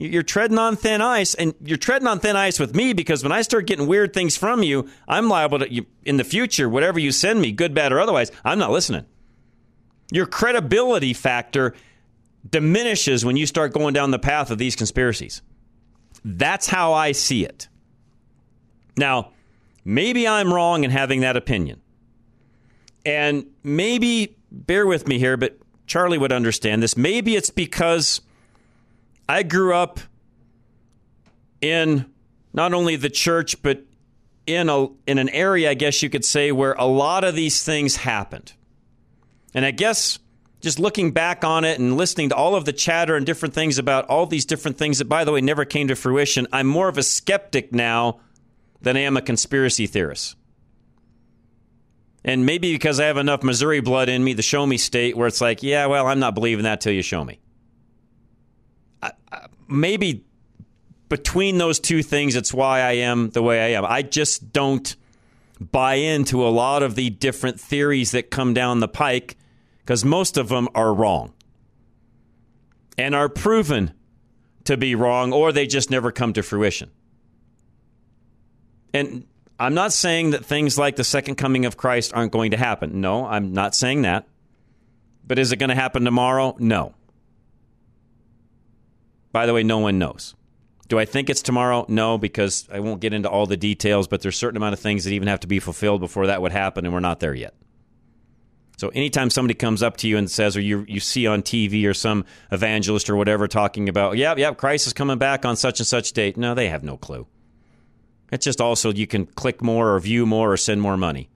[0.00, 3.32] You're treading on thin ice, and you're treading on thin ice with me because when
[3.32, 7.12] I start getting weird things from you, I'm liable to, in the future, whatever you
[7.12, 9.04] send me, good, bad, or otherwise, I'm not listening.
[10.10, 11.74] Your credibility factor
[12.48, 15.42] diminishes when you start going down the path of these conspiracies.
[16.24, 17.68] That's how I see it.
[18.96, 19.32] Now,
[19.84, 21.82] maybe I'm wrong in having that opinion.
[23.04, 26.96] And maybe, bear with me here, but Charlie would understand this.
[26.96, 28.22] Maybe it's because
[29.30, 30.00] I grew up
[31.60, 32.04] in
[32.52, 33.84] not only the church, but
[34.44, 37.62] in, a, in an area, I guess you could say, where a lot of these
[37.62, 38.52] things happened.
[39.54, 40.18] And I guess
[40.60, 43.78] just looking back on it and listening to all of the chatter and different things
[43.78, 46.88] about all these different things that, by the way, never came to fruition, I'm more
[46.88, 48.18] of a skeptic now
[48.82, 50.34] than I am a conspiracy theorist.
[52.24, 55.28] And maybe because I have enough Missouri blood in me, the show me state, where
[55.28, 57.38] it's like, yeah, well, I'm not believing that till you show me.
[59.70, 60.24] Maybe
[61.08, 63.84] between those two things, it's why I am the way I am.
[63.84, 64.96] I just don't
[65.60, 69.36] buy into a lot of the different theories that come down the pike
[69.80, 71.34] because most of them are wrong
[72.96, 73.92] and are proven
[74.64, 76.90] to be wrong or they just never come to fruition.
[78.94, 79.26] And
[79.58, 83.00] I'm not saying that things like the second coming of Christ aren't going to happen.
[83.00, 84.26] No, I'm not saying that.
[85.26, 86.56] But is it going to happen tomorrow?
[86.58, 86.94] No.
[89.32, 90.34] By the way, no one knows.
[90.88, 91.86] Do I think it's tomorrow?
[91.88, 94.80] No, because I won't get into all the details, but there's a certain amount of
[94.80, 97.34] things that even have to be fulfilled before that would happen, and we're not there
[97.34, 97.54] yet.
[98.76, 101.86] So anytime somebody comes up to you and says, or you you see on TV
[101.86, 105.80] or some evangelist or whatever talking about, yep, yep, Christ is coming back on such
[105.80, 106.36] and such date.
[106.36, 107.26] No, they have no clue.
[108.32, 111.28] It's just also you can click more or view more or send more money.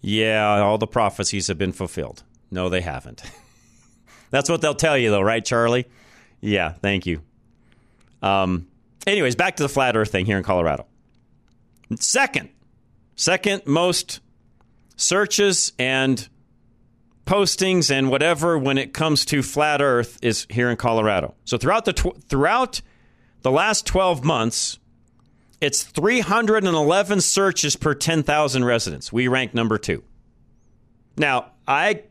[0.00, 2.22] Yeah, all the prophecies have been fulfilled.
[2.50, 3.22] No, they haven't.
[4.30, 5.86] That's what they'll tell you, though, right, Charlie?
[6.40, 7.20] Yeah, thank you.
[8.22, 8.68] Um,
[9.06, 10.86] anyways, back to the flat Earth thing here in Colorado.
[11.98, 12.48] Second,
[13.16, 14.20] second most
[14.96, 16.28] searches and
[17.26, 21.34] postings and whatever when it comes to flat Earth is here in Colorado.
[21.44, 22.80] So throughout the tw- throughout
[23.42, 24.78] the last 12 months,
[25.60, 29.12] it's 311 searches per 10,000 residents.
[29.12, 30.02] We rank number two.
[31.16, 32.02] Now, I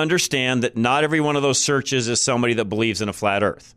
[0.00, 3.42] understand that not every one of those searches is somebody that believes in a flat
[3.42, 3.74] earth.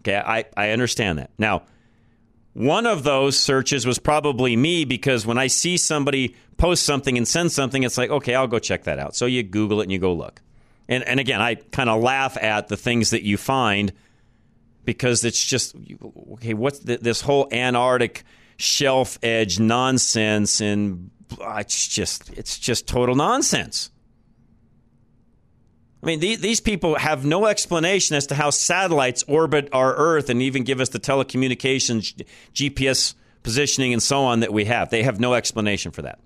[0.00, 1.30] Okay, I, I understand that.
[1.38, 1.62] Now,
[2.52, 7.26] one of those searches was probably me because when I see somebody post something and
[7.28, 9.14] send something, it's like, okay, I'll go check that out.
[9.14, 10.42] So you Google it and you go look.
[10.88, 13.92] And, and again, I kind of laugh at the things that you find
[14.84, 15.76] because it's just
[16.32, 16.54] okay.
[16.54, 18.24] What's the, this whole Antarctic
[18.56, 20.60] shelf edge nonsense?
[20.60, 23.90] And uh, it's just it's just total nonsense.
[26.02, 30.30] I mean, these, these people have no explanation as to how satellites orbit our Earth
[30.30, 32.24] and even give us the telecommunications,
[32.54, 34.88] GPS positioning, and so on that we have.
[34.88, 36.18] They have no explanation for that.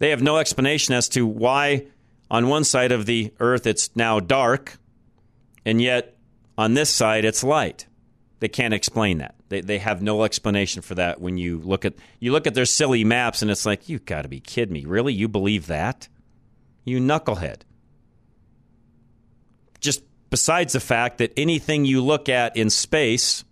[0.00, 1.86] They have no explanation as to why
[2.30, 4.76] on one side of the Earth it's now dark,
[5.64, 6.16] and yet
[6.58, 7.86] on this side, it's light.
[8.40, 9.34] They can't explain that.
[9.48, 12.66] They, they have no explanation for that when you look at you look at their
[12.66, 14.84] silly maps and it's like, you've got to be kidding me.
[14.84, 15.14] Really?
[15.14, 16.08] You believe that?
[16.84, 17.60] You knucklehead.
[19.84, 23.44] Just besides the fact that anything you look at in space,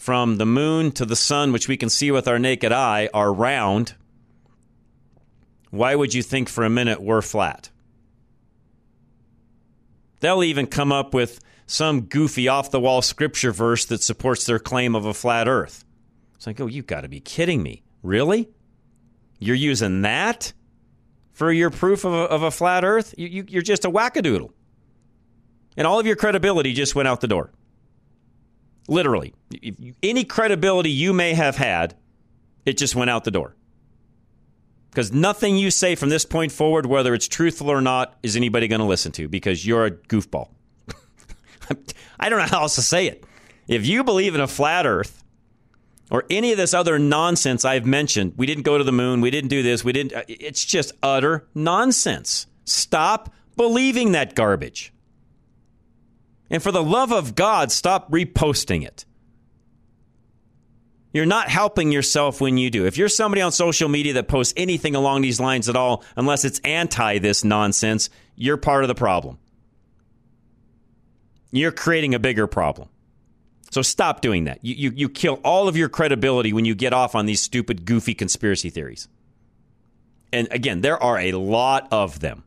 [0.00, 3.30] from the moon to the sun, which we can see with our naked eye, are
[3.30, 3.92] round.
[5.68, 7.68] Why would you think for a minute we're flat?
[10.20, 14.58] They'll even come up with some goofy off the wall scripture verse that supports their
[14.58, 15.84] claim of a flat earth.
[16.34, 17.82] It's like, oh, you've got to be kidding me.
[18.02, 18.48] Really?
[19.38, 20.54] You're using that
[21.34, 23.14] for your proof of a, of a flat earth?
[23.18, 24.50] You, you, you're just a wackadoodle.
[25.76, 27.50] And all of your credibility just went out the door.
[28.88, 29.34] Literally.
[30.02, 31.94] Any credibility you may have had,
[32.66, 33.54] it just went out the door.
[34.90, 38.66] Because nothing you say from this point forward, whether it's truthful or not, is anybody
[38.66, 40.48] going to listen to because you're a goofball.
[42.20, 43.24] I don't know how else to say it.
[43.68, 45.22] If you believe in a flat earth
[46.10, 49.30] or any of this other nonsense I've mentioned, we didn't go to the moon, we
[49.30, 52.48] didn't do this, we didn't, uh, it's just utter nonsense.
[52.64, 54.92] Stop believing that garbage.
[56.50, 59.04] And for the love of God, stop reposting it.
[61.12, 62.86] You're not helping yourself when you do.
[62.86, 66.44] If you're somebody on social media that posts anything along these lines at all, unless
[66.44, 69.38] it's anti this nonsense, you're part of the problem
[71.50, 72.88] you're creating a bigger problem.
[73.70, 74.64] So stop doing that.
[74.64, 77.84] You, you, you kill all of your credibility when you get off on these stupid,
[77.84, 79.08] goofy conspiracy theories.
[80.32, 82.44] And again, there are a lot of them.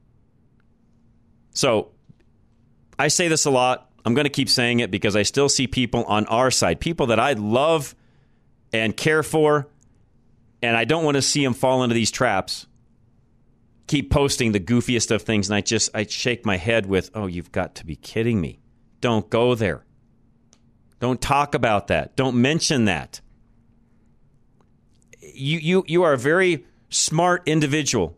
[1.53, 1.91] So
[2.97, 3.89] I say this a lot.
[4.05, 7.07] I'm going to keep saying it because I still see people on our side, people
[7.07, 7.95] that I love
[8.73, 9.67] and care for,
[10.61, 12.67] and I don't want to see them fall into these traps.
[13.87, 17.27] Keep posting the goofiest of things, and I just I shake my head with, "Oh,
[17.27, 18.59] you've got to be kidding me!
[19.01, 19.83] Don't go there.
[20.99, 22.15] Don't talk about that.
[22.15, 23.21] Don't mention that."
[25.21, 28.17] You you you are a very smart individual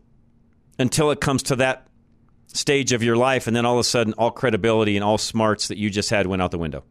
[0.78, 1.85] until it comes to that
[2.56, 5.68] stage of your life, and then all of a sudden, all credibility and all smarts
[5.68, 6.84] that you just had went out the window.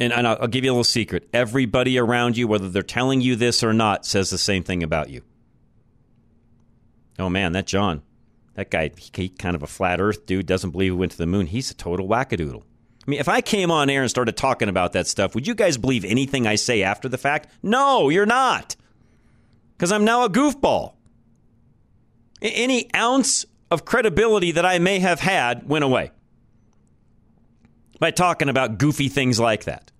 [0.00, 1.28] And, and I'll, I'll give you a little secret.
[1.32, 5.10] Everybody around you, whether they're telling you this or not, says the same thing about
[5.10, 5.22] you.
[7.18, 8.02] Oh man, that John,
[8.54, 11.18] that guy, he, he kind of a flat Earth dude, doesn't believe we went to
[11.18, 11.46] the moon.
[11.46, 12.62] He's a total wackadoodle.
[12.62, 15.54] I mean, if I came on air and started talking about that stuff, would you
[15.54, 17.48] guys believe anything I say after the fact?
[17.62, 18.76] No, you're not.
[19.76, 20.92] Because I'm now a goofball.
[22.42, 26.10] Any ounce of credibility that I may have had went away
[27.98, 29.90] by talking about goofy things like that.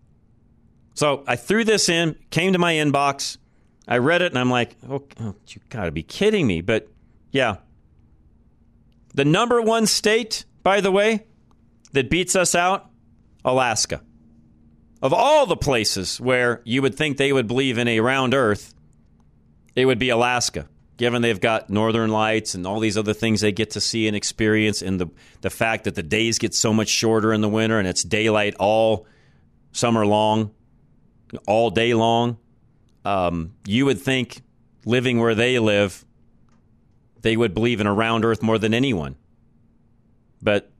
[0.94, 3.38] So I threw this in, came to my inbox.
[3.86, 6.60] I read it and I'm like, oh, oh you got to be kidding me.
[6.60, 6.88] But
[7.30, 7.56] yeah.
[9.14, 11.26] The number one state, by the way,
[11.92, 12.90] that beats us out,
[13.44, 14.02] Alaska.
[15.00, 18.74] Of all the places where you would think they would believe in a round earth,
[19.76, 20.68] it would be Alaska,
[20.98, 24.14] given they've got northern lights and all these other things they get to see and
[24.14, 25.06] experience, and the,
[25.40, 28.54] the fact that the days get so much shorter in the winter and it's daylight
[28.58, 29.06] all
[29.72, 30.50] summer long,
[31.46, 32.36] all day long.
[33.04, 34.42] Um, you would think
[34.84, 36.04] living where they live,
[37.22, 39.16] they would believe in a round earth more than anyone.
[40.42, 40.70] But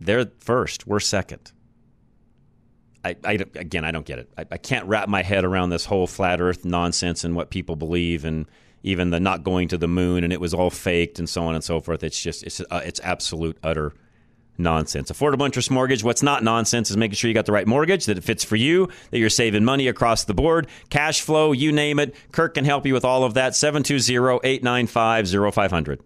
[0.00, 1.52] they're first, we're second.
[3.04, 4.32] I, I, again, I don't get it.
[4.36, 7.74] I, I can't wrap my head around this whole flat Earth nonsense and what people
[7.74, 8.46] believe, and
[8.82, 11.54] even the not going to the moon and it was all faked and so on
[11.54, 12.02] and so forth.
[12.02, 13.92] It's just it's uh, it's absolute utter
[14.58, 15.10] nonsense.
[15.10, 16.04] Affordable interest mortgage.
[16.04, 18.56] What's not nonsense is making sure you got the right mortgage that it fits for
[18.56, 22.14] you, that you're saving money across the board, cash flow, you name it.
[22.32, 23.52] Kirk can help you with all of that.
[23.52, 26.00] 720-895-0500.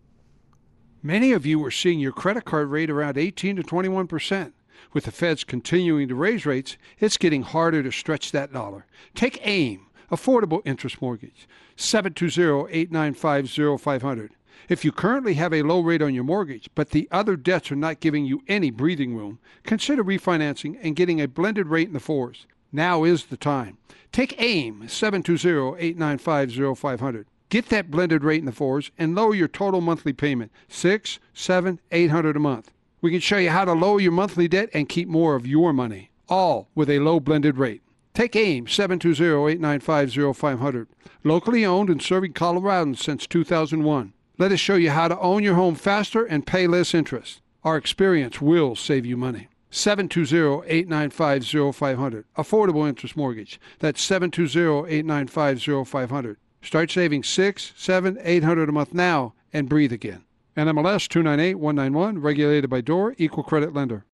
[1.02, 4.52] Many of you are seeing your credit card rate around 18 to 21 percent.
[4.92, 8.86] With the feds continuing to raise rates, it's getting harder to stretch that dollar.
[9.14, 11.46] Take AIM, Affordable Interest Mortgage,
[11.76, 14.30] 720-895-0500.
[14.68, 17.76] If you currently have a low rate on your mortgage, but the other debts are
[17.76, 22.00] not giving you any breathing room, consider refinancing and getting a blended rate in the
[22.00, 22.46] fours.
[22.72, 23.76] Now is the time.
[24.12, 27.26] Take AIM, 720-895-0500.
[27.48, 31.78] Get that blended rate in the fours and lower your total monthly payment, six, seven,
[31.92, 32.72] eight hundred a month.
[33.00, 35.72] We can show you how to lower your monthly debt and keep more of your
[35.72, 37.82] money, all with a low blended rate.
[38.16, 40.86] Take AIM 720-895-0500.
[41.22, 44.14] Locally owned and serving Coloradans since 2001.
[44.38, 47.42] Let us show you how to own your home faster and pay less interest.
[47.62, 49.48] Our experience will save you money.
[49.70, 52.24] 720-895-0500.
[52.38, 53.60] Affordable interest mortgage.
[53.80, 56.36] That's 720-895-0500.
[56.62, 60.24] Start saving six, seven, eight hundred a month now and breathe again.
[60.56, 64.06] NMLS 298191, regulated by DOR, equal credit lender.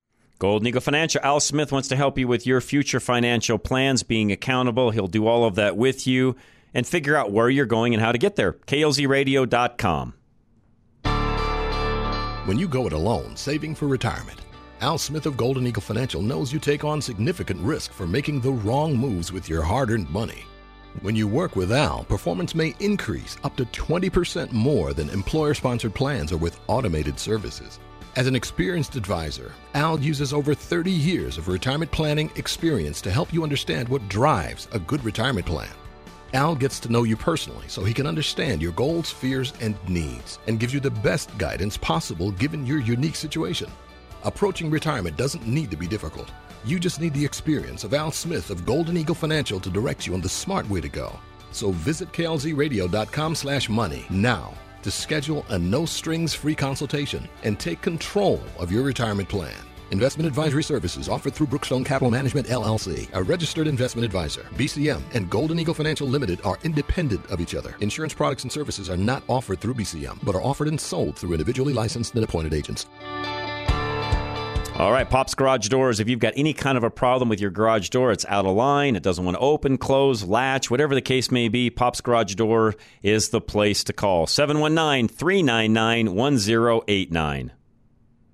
[0.43, 1.20] Golden Eagle Financial.
[1.22, 4.90] Al Smith wants to help you with your future financial plans, being accountable.
[4.90, 6.34] He'll do all of that with you
[6.74, 8.55] and figure out where you're going and how to get there.
[8.55, 10.14] KLZradio.com.
[12.47, 14.40] When you go it alone, saving for retirement,
[14.80, 18.51] Al Smith of Golden Eagle Financial knows you take on significant risk for making the
[18.51, 20.43] wrong moves with your hard earned money.
[21.03, 25.95] When you work with Al, performance may increase up to 20% more than employer sponsored
[25.95, 27.78] plans or with automated services.
[28.14, 33.32] As an experienced advisor, Al uses over 30 years of retirement planning experience to help
[33.32, 35.70] you understand what drives a good retirement plan.
[36.34, 40.40] Al gets to know you personally so he can understand your goals, fears, and needs
[40.46, 43.70] and gives you the best guidance possible given your unique situation.
[44.24, 46.30] Approaching retirement doesn't need to be difficult.
[46.66, 50.12] You just need the experience of Al Smith of Golden Eagle Financial to direct you
[50.12, 51.18] on the smart way to go.
[51.50, 54.52] So visit klzradio.com slash money now
[54.82, 59.54] to schedule a no-strings free consultation and take control of your retirement plan.
[59.92, 64.46] Investment advisory services offered through Brookstone Capital Management LLC, a registered investment advisor.
[64.54, 67.76] BCM and Golden Eagle Financial Limited are independent of each other.
[67.80, 71.32] Insurance products and services are not offered through BCM, but are offered and sold through
[71.32, 72.86] individually licensed and appointed agents.
[74.78, 76.00] All right, Pop's Garage Doors.
[76.00, 78.56] If you've got any kind of a problem with your garage door, it's out of
[78.56, 82.34] line, it doesn't want to open, close, latch, whatever the case may be, Pop's Garage
[82.34, 84.26] Door is the place to call.
[84.26, 87.52] 719 399 1089.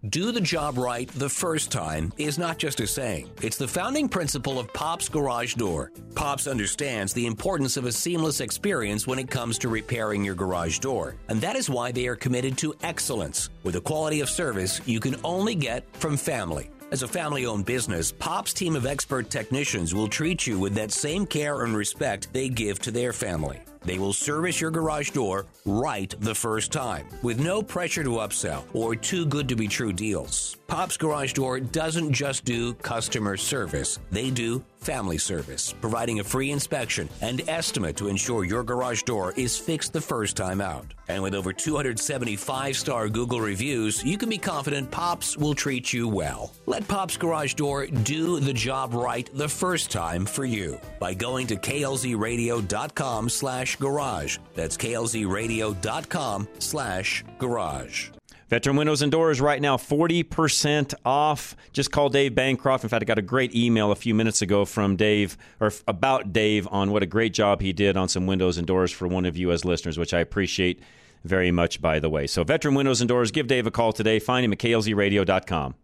[0.06, 4.08] Do the job right the first time is not just a saying, it's the founding
[4.08, 5.90] principle of Pop's Garage Door.
[6.14, 10.78] Pop's understands the importance of a seamless experience when it comes to repairing your garage
[10.78, 14.80] door, and that is why they are committed to excellence with a quality of service
[14.86, 16.70] you can only get from family.
[16.92, 20.92] As a family owned business, Pop's team of expert technicians will treat you with that
[20.92, 23.60] same care and respect they give to their family.
[23.88, 28.64] They will service your garage door right the first time with no pressure to upsell
[28.74, 30.58] or too good to be true deals.
[30.66, 36.50] Pop's Garage Door doesn't just do customer service, they do family service, providing a free
[36.50, 40.86] inspection and estimate to ensure your garage door is fixed the first time out.
[41.08, 46.08] And with over 275 star Google reviews, you can be confident Pops will treat you
[46.08, 46.52] well.
[46.66, 51.46] Let Pops Garage Door do the job right the first time for you by going
[51.48, 54.38] to klzradio.com slash garage.
[54.54, 58.10] That's klzradio.com slash garage.
[58.48, 61.54] Veteran Windows and Doors right now 40% off.
[61.72, 62.82] Just call Dave Bancroft.
[62.82, 66.32] In fact, I got a great email a few minutes ago from Dave or about
[66.32, 69.26] Dave on what a great job he did on some windows and doors for one
[69.26, 70.80] of you as listeners, which I appreciate
[71.24, 72.26] very much by the way.
[72.26, 74.18] So Veteran Windows and Doors, give Dave a call today.
[74.18, 75.74] Find him at klzradio.com.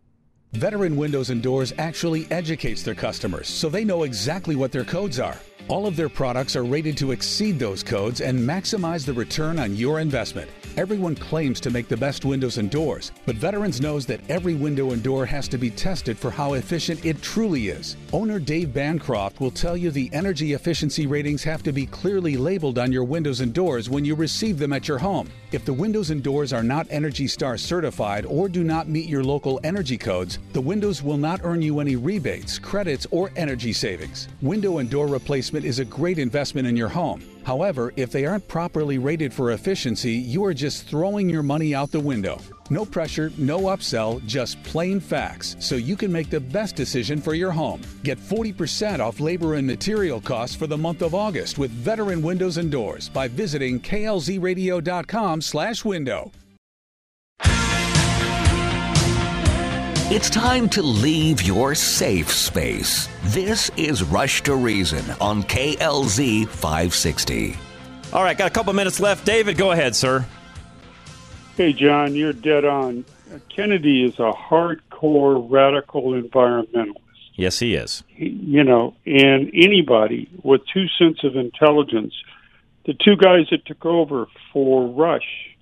[0.53, 5.19] Veteran Windows and Doors actually educates their customers so they know exactly what their codes
[5.19, 5.37] are.
[5.67, 9.75] All of their products are rated to exceed those codes and maximize the return on
[9.75, 10.51] your investment.
[10.77, 14.91] Everyone claims to make the best windows and doors, but Veterans knows that every window
[14.91, 17.97] and door has to be tested for how efficient it truly is.
[18.13, 22.79] Owner Dave Bancroft will tell you the energy efficiency ratings have to be clearly labeled
[22.79, 25.31] on your windows and doors when you receive them at your home.
[25.53, 29.23] If the windows and doors are not Energy Star certified or do not meet your
[29.23, 34.27] local energy codes, the windows will not earn you any rebates, credits, or energy savings.
[34.43, 37.23] Window and door replacement is a great investment in your home.
[37.45, 41.91] However, if they aren't properly rated for efficiency, you are just throwing your money out
[41.91, 42.41] the window.
[42.71, 47.35] No pressure, no upsell, just plain facts, so you can make the best decision for
[47.35, 47.83] your home.
[48.03, 52.57] Get 40% off labor and material costs for the month of August with Veteran Windows
[52.57, 56.33] and Doors by visiting klzradio.com/window.
[60.11, 63.09] It's time to leave your safe space.
[63.25, 67.57] This is Rush to Reason on KLZ 560.
[68.13, 69.25] All right, got a couple minutes left.
[69.25, 70.25] David, go ahead, sir.
[71.57, 73.05] Hey, John, you're dead on.
[73.49, 76.97] Kennedy is a hardcore radical environmentalist.
[77.35, 78.05] Yes, he is.
[78.09, 82.15] He- You know, and anybody with two cents of intelligence,
[82.85, 85.54] the two guys that took over for Rush,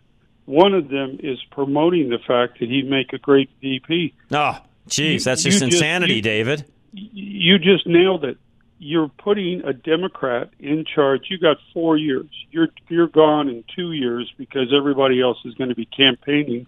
[0.47, 4.13] one of them is promoting the fact that he'd make a great VP.
[4.33, 6.65] Oh, geez, You- that's you just just- insanity, you- David.
[6.95, 8.37] You just nailed it.
[8.79, 11.23] You're putting a Democrat in charge.
[11.31, 12.27] You got four years.
[12.51, 16.67] You're you're gone in two years because everybody else is going to be campaigning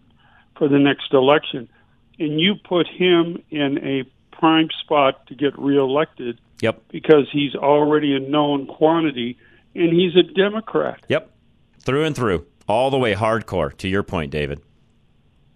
[0.56, 1.68] for the next election,
[2.18, 4.04] and you put him in a
[4.34, 6.82] prime spot to get reelected Yep.
[6.90, 9.36] because he's already a known quantity,
[9.74, 11.00] and he's a Democrat.
[11.08, 11.30] Yep.
[11.80, 12.46] Through and through.
[12.66, 14.60] All the way hardcore, to your point, David.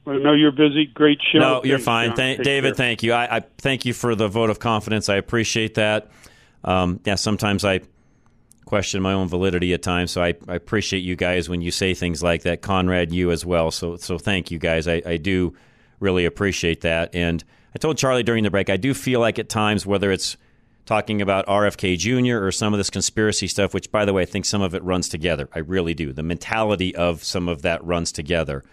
[0.07, 0.87] I know you're busy.
[0.87, 1.39] Great show.
[1.39, 2.15] No, you're Thanks, fine.
[2.15, 2.75] Thank, David, care.
[2.75, 3.13] thank you.
[3.13, 5.09] I, I thank you for the vote of confidence.
[5.09, 6.11] I appreciate that.
[6.65, 7.81] Um, yeah, sometimes I
[8.65, 11.95] question my own validity at times, so I, I appreciate you guys when you say
[11.95, 12.63] things like that.
[12.63, 13.71] Conrad, you as well.
[13.71, 14.89] So so thank you guys.
[14.89, 15.55] I, I do
[16.01, 17.15] really appreciate that.
[17.15, 17.43] And
[17.75, 20.37] I told Charlie during the break, I do feel like at times, whether it's
[20.89, 22.45] talking about RFK Jr.
[22.45, 24.83] or some of this conspiracy stuff, which by the way, I think some of it
[24.83, 25.49] runs together.
[25.55, 26.13] I really do.
[26.13, 28.65] The mentality of some of that runs together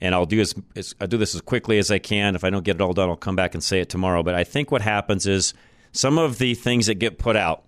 [0.00, 2.34] and I'll do as, as I'll do this as quickly as I can.
[2.34, 4.22] If I don't get it all done, I'll come back and say it tomorrow.
[4.22, 5.54] But I think what happens is
[5.92, 7.64] some of the things that get put out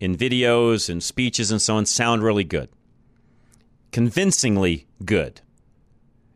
[0.00, 2.68] in videos and speeches and so on sound really good,
[3.92, 5.40] convincingly good,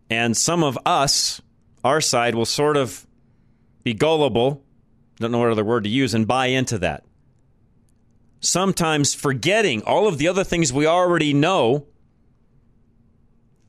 [0.08, 1.40] and some of us,
[1.84, 3.06] our side, will sort of
[3.82, 4.62] be gullible.
[5.20, 7.04] Don't know what other word to use, and buy into that.
[8.40, 11.86] Sometimes forgetting all of the other things we already know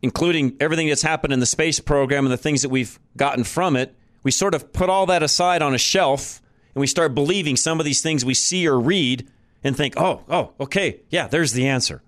[0.02, 3.76] including everything that's happened in the space program and the things that we've gotten from
[3.76, 6.42] it, we sort of put all that aside on a shelf
[6.74, 9.28] and we start believing some of these things we see or read
[9.64, 12.02] and think, oh, oh, okay, yeah, there's the answer.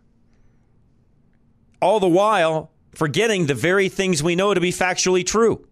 [1.81, 5.67] All the while forgetting the very things we know to be factually true,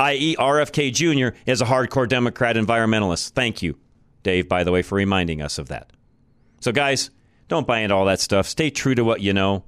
[0.00, 1.36] i.e., RFK Jr.
[1.46, 3.30] is a hardcore Democrat environmentalist.
[3.30, 3.78] Thank you,
[4.22, 5.92] Dave, by the way, for reminding us of that.
[6.60, 7.10] So, guys,
[7.48, 8.46] don't buy into all that stuff.
[8.46, 9.64] Stay true to what you know.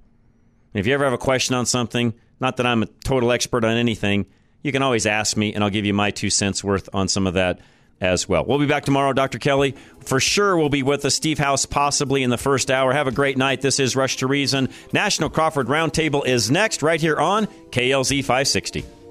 [0.74, 3.64] And if you ever have a question on something, not that I'm a total expert
[3.64, 4.26] on anything,
[4.62, 7.26] you can always ask me, and I'll give you my two cents worth on some
[7.26, 7.60] of that
[8.00, 8.44] as well.
[8.44, 9.38] We'll be back tomorrow, Dr.
[9.38, 9.76] Kelly.
[10.00, 11.14] For sure, We'll be with us.
[11.14, 12.92] Steve House, possibly in the first hour.
[12.92, 13.60] Have a great night.
[13.60, 14.70] This is Rush to Reason.
[14.92, 19.01] National Crawford Roundtable is next, right here on KLZ 560.